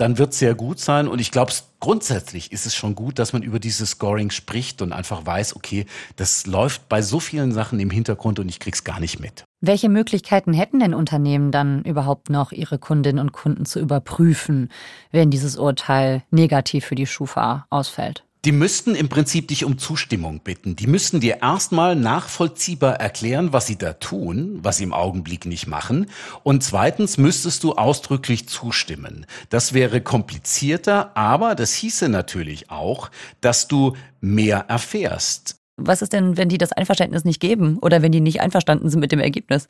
dann 0.00 0.18
wird 0.18 0.32
es 0.32 0.38
sehr 0.38 0.54
gut 0.54 0.78
sein. 0.78 1.08
Und 1.08 1.20
ich 1.20 1.30
glaube, 1.30 1.52
grundsätzlich 1.78 2.52
ist 2.52 2.66
es 2.66 2.74
schon 2.74 2.94
gut, 2.94 3.18
dass 3.18 3.32
man 3.32 3.42
über 3.42 3.58
dieses 3.58 3.90
Scoring 3.90 4.30
spricht 4.30 4.80
und 4.82 4.92
einfach 4.92 5.26
weiß, 5.26 5.56
okay, 5.56 5.86
das 6.16 6.46
läuft 6.46 6.88
bei 6.88 7.02
so 7.02 7.20
vielen 7.20 7.52
Sachen 7.52 7.78
im 7.80 7.90
Hintergrund 7.90 8.38
und 8.38 8.48
ich 8.48 8.60
krieg's 8.60 8.84
gar 8.84 9.00
nicht 9.00 9.20
mit. 9.20 9.44
Welche 9.60 9.90
Möglichkeiten 9.90 10.54
hätten 10.54 10.80
denn 10.80 10.94
Unternehmen 10.94 11.50
dann 11.50 11.84
überhaupt 11.84 12.30
noch, 12.30 12.50
ihre 12.52 12.78
Kundinnen 12.78 13.20
und 13.20 13.32
Kunden 13.32 13.66
zu 13.66 13.78
überprüfen, 13.78 14.70
wenn 15.10 15.30
dieses 15.30 15.56
Urteil 15.56 16.22
negativ 16.30 16.86
für 16.86 16.94
die 16.94 17.06
Schufa 17.06 17.66
ausfällt? 17.68 18.24
Die 18.46 18.52
müssten 18.52 18.94
im 18.94 19.10
Prinzip 19.10 19.48
dich 19.48 19.66
um 19.66 19.76
Zustimmung 19.76 20.40
bitten. 20.40 20.74
Die 20.74 20.86
müssten 20.86 21.20
dir 21.20 21.42
erstmal 21.42 21.94
nachvollziehbar 21.94 22.94
erklären, 22.94 23.52
was 23.52 23.66
sie 23.66 23.76
da 23.76 23.92
tun, 23.92 24.60
was 24.62 24.78
sie 24.78 24.84
im 24.84 24.94
Augenblick 24.94 25.44
nicht 25.44 25.66
machen. 25.66 26.06
Und 26.42 26.64
zweitens 26.64 27.18
müsstest 27.18 27.64
du 27.64 27.74
ausdrücklich 27.74 28.48
zustimmen. 28.48 29.26
Das 29.50 29.74
wäre 29.74 30.00
komplizierter, 30.00 31.14
aber 31.18 31.54
das 31.54 31.74
hieße 31.74 32.08
natürlich 32.08 32.70
auch, 32.70 33.10
dass 33.42 33.68
du 33.68 33.94
mehr 34.22 34.64
erfährst. 34.68 35.56
Was 35.76 36.00
ist 36.00 36.14
denn, 36.14 36.38
wenn 36.38 36.48
die 36.48 36.58
das 36.58 36.72
Einverständnis 36.72 37.24
nicht 37.24 37.40
geben 37.40 37.78
oder 37.78 38.00
wenn 38.00 38.12
die 38.12 38.20
nicht 38.20 38.40
einverstanden 38.40 38.88
sind 38.88 39.00
mit 39.00 39.12
dem 39.12 39.20
Ergebnis? 39.20 39.68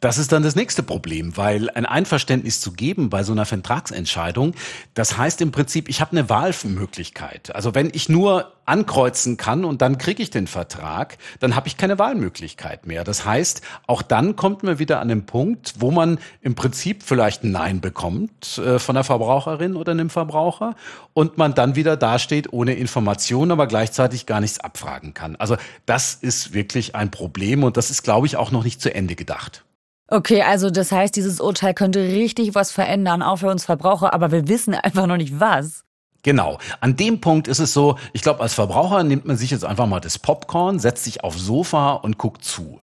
Das 0.00 0.18
ist 0.18 0.32
dann 0.32 0.42
das 0.42 0.56
nächste 0.56 0.82
Problem, 0.82 1.36
weil 1.36 1.70
ein 1.70 1.86
Einverständnis 1.86 2.60
zu 2.60 2.72
geben 2.72 3.10
bei 3.10 3.22
so 3.22 3.32
einer 3.32 3.46
Vertragsentscheidung, 3.46 4.54
das 4.94 5.16
heißt 5.16 5.40
im 5.40 5.52
Prinzip, 5.52 5.88
ich 5.88 6.00
habe 6.00 6.12
eine 6.12 6.28
Wahlmöglichkeit. 6.28 7.54
Also 7.54 7.74
wenn 7.74 7.90
ich 7.92 8.08
nur 8.08 8.52
ankreuzen 8.66 9.36
kann 9.36 9.64
und 9.64 9.80
dann 9.80 9.96
kriege 9.96 10.22
ich 10.22 10.30
den 10.30 10.46
Vertrag, 10.46 11.18
dann 11.38 11.54
habe 11.54 11.68
ich 11.68 11.76
keine 11.76 11.98
Wahlmöglichkeit 11.98 12.86
mehr. 12.86 13.04
Das 13.04 13.24
heißt, 13.24 13.62
auch 13.86 14.02
dann 14.02 14.36
kommt 14.36 14.64
man 14.64 14.78
wieder 14.78 15.00
an 15.00 15.08
den 15.08 15.24
Punkt, 15.24 15.74
wo 15.78 15.90
man 15.90 16.18
im 16.42 16.54
Prinzip 16.54 17.02
vielleicht 17.02 17.44
ein 17.44 17.52
Nein 17.52 17.80
bekommt 17.80 18.58
äh, 18.58 18.78
von 18.78 18.96
der 18.96 19.04
Verbraucherin 19.04 19.76
oder 19.76 19.92
einem 19.92 20.10
Verbraucher 20.10 20.74
und 21.14 21.38
man 21.38 21.54
dann 21.54 21.76
wieder 21.76 21.96
dasteht 21.96 22.52
ohne 22.52 22.74
Information, 22.74 23.52
aber 23.52 23.66
gleichzeitig 23.66 24.26
gar 24.26 24.40
nichts 24.40 24.60
abfragen 24.60 25.14
kann. 25.14 25.36
Also 25.36 25.56
das 25.86 26.14
ist 26.14 26.52
wirklich 26.52 26.94
ein 26.94 27.10
Problem 27.10 27.62
und 27.62 27.76
das 27.76 27.90
ist, 27.90 28.02
glaube 28.02 28.26
ich, 28.26 28.36
auch 28.36 28.50
noch 28.50 28.64
nicht 28.64 28.80
zu 28.80 28.92
Ende 28.92 29.14
gedacht. 29.14 29.65
Okay, 30.08 30.42
also 30.42 30.70
das 30.70 30.92
heißt, 30.92 31.16
dieses 31.16 31.40
Urteil 31.40 31.74
könnte 31.74 32.00
richtig 32.00 32.54
was 32.54 32.70
verändern, 32.70 33.22
auch 33.22 33.36
für 33.36 33.50
uns 33.50 33.64
Verbraucher, 33.64 34.14
aber 34.14 34.30
wir 34.30 34.46
wissen 34.46 34.74
einfach 34.74 35.06
noch 35.06 35.16
nicht 35.16 35.40
was. 35.40 35.82
Genau. 36.22 36.58
An 36.80 36.96
dem 36.96 37.20
Punkt 37.20 37.48
ist 37.48 37.58
es 37.58 37.72
so, 37.72 37.98
ich 38.12 38.22
glaube, 38.22 38.40
als 38.40 38.54
Verbraucher 38.54 39.04
nimmt 39.04 39.26
man 39.26 39.36
sich 39.36 39.50
jetzt 39.50 39.64
einfach 39.64 39.86
mal 39.86 40.00
das 40.00 40.18
Popcorn, 40.18 40.78
setzt 40.78 41.04
sich 41.04 41.24
aufs 41.24 41.40
Sofa 41.40 41.94
und 41.94 42.18
guckt 42.18 42.44
zu. 42.44 42.80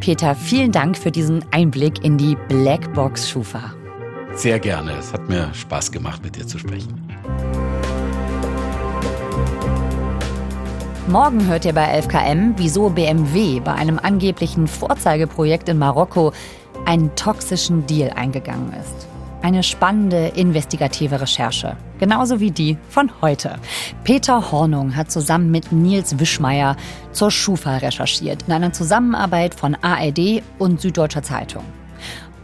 Peter, 0.00 0.34
vielen 0.34 0.72
Dank 0.72 0.98
für 0.98 1.10
diesen 1.10 1.44
Einblick 1.52 2.04
in 2.04 2.18
die 2.18 2.36
Blackbox 2.48 3.30
Schufa. 3.30 3.74
Sehr 4.34 4.58
gerne. 4.58 4.92
Es 4.98 5.12
hat 5.12 5.28
mir 5.28 5.52
Spaß 5.54 5.92
gemacht, 5.92 6.22
mit 6.22 6.36
dir 6.36 6.46
zu 6.46 6.58
sprechen. 6.58 7.08
Morgen 11.06 11.46
hört 11.48 11.66
ihr 11.66 11.74
bei 11.74 12.00
11KM, 12.00 12.54
wieso 12.56 12.88
BMW 12.88 13.60
bei 13.60 13.74
einem 13.74 13.98
angeblichen 13.98 14.66
Vorzeigeprojekt 14.66 15.68
in 15.68 15.78
Marokko 15.78 16.32
einen 16.86 17.14
toxischen 17.14 17.86
Deal 17.86 18.10
eingegangen 18.16 18.72
ist. 18.72 19.06
Eine 19.42 19.62
spannende, 19.62 20.28
investigative 20.28 21.20
Recherche. 21.20 21.76
Genauso 21.98 22.40
wie 22.40 22.50
die 22.50 22.78
von 22.88 23.10
heute. 23.20 23.56
Peter 24.02 24.50
Hornung 24.50 24.96
hat 24.96 25.10
zusammen 25.10 25.50
mit 25.50 25.72
Nils 25.72 26.18
Wischmeier 26.18 26.74
zur 27.12 27.30
Schufa 27.30 27.76
recherchiert, 27.76 28.44
in 28.46 28.54
einer 28.54 28.72
Zusammenarbeit 28.72 29.54
von 29.54 29.74
ARD 29.74 30.42
und 30.58 30.80
Süddeutscher 30.80 31.22
Zeitung. 31.22 31.64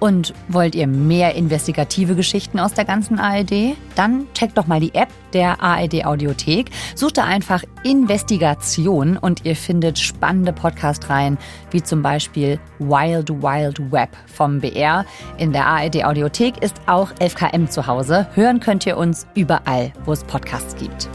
Und 0.01 0.33
wollt 0.49 0.75
ihr 0.75 0.87
mehr 0.87 1.35
investigative 1.35 2.15
Geschichten 2.15 2.59
aus 2.59 2.73
der 2.73 2.87
ganzen 2.87 3.19
ARD? 3.19 3.77
Dann 3.95 4.27
checkt 4.33 4.57
doch 4.57 4.67
mal 4.67 4.81
die 4.81 4.95
App 4.95 5.11
der 5.35 5.63
ARD 5.63 6.07
Audiothek. 6.07 6.71
Sucht 6.95 7.19
da 7.19 7.25
einfach 7.25 7.63
Investigation 7.85 9.19
und 9.19 9.45
ihr 9.45 9.55
findet 9.55 9.99
spannende 9.99 10.55
Podcast-Reihen, 10.55 11.37
wie 11.71 11.83
zum 11.83 12.01
Beispiel 12.01 12.59
Wild 12.79 13.29
Wild 13.29 13.93
Web 13.93 14.17
vom 14.27 14.61
BR. 14.61 15.05
In 15.37 15.53
der 15.53 15.67
ARD 15.67 16.03
Audiothek 16.05 16.63
ist 16.63 16.77
auch 16.87 17.13
11KM 17.13 17.69
zu 17.69 17.87
Hause. 17.87 18.27
Hören 18.35 18.59
könnt 18.59 18.87
ihr 18.87 18.97
uns 18.97 19.27
überall, 19.35 19.93
wo 20.07 20.13
es 20.13 20.25
Podcasts 20.25 20.75
gibt. 20.77 21.11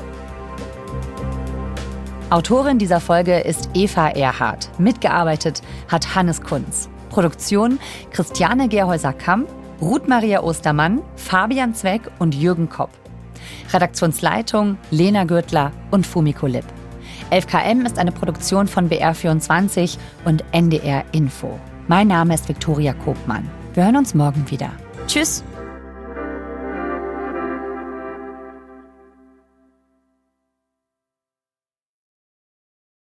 Autorin 2.30 2.78
dieser 2.78 3.00
Folge 3.00 3.40
ist 3.40 3.70
Eva 3.74 4.10
Erhardt. 4.10 4.70
Mitgearbeitet 4.80 5.62
hat 5.88 6.16
Hannes 6.16 6.42
Kunz. 6.42 6.90
Produktion 7.16 7.80
Christiane 8.12 8.68
Gerhäuser-Kamp, 8.68 9.48
Ruth 9.82 10.06
Maria 10.10 10.44
Ostermann, 10.44 11.02
Fabian 11.16 11.74
Zweck 11.74 12.02
und 12.20 12.36
Jürgen 12.36 12.68
Kopp. 12.68 12.90
Redaktionsleitung 13.72 14.78
Lena 14.92 15.24
Gürtler 15.24 15.72
und 15.92 16.06
Fumiko 16.06 16.46
Lipp. 16.46 16.66
11KM 17.32 17.86
ist 17.86 18.00
eine 18.00 18.12
Produktion 18.12 18.68
von 18.68 18.90
BR24 18.90 19.98
und 20.26 20.44
NDR 20.52 21.06
Info. 21.14 21.58
Mein 21.88 22.10
Name 22.10 22.34
ist 22.34 22.50
Viktoria 22.50 22.92
Kobmann. 22.94 23.50
Wir 23.76 23.86
hören 23.86 23.96
uns 23.96 24.14
morgen 24.14 24.52
wieder. 24.52 24.72
Tschüss! 25.08 25.42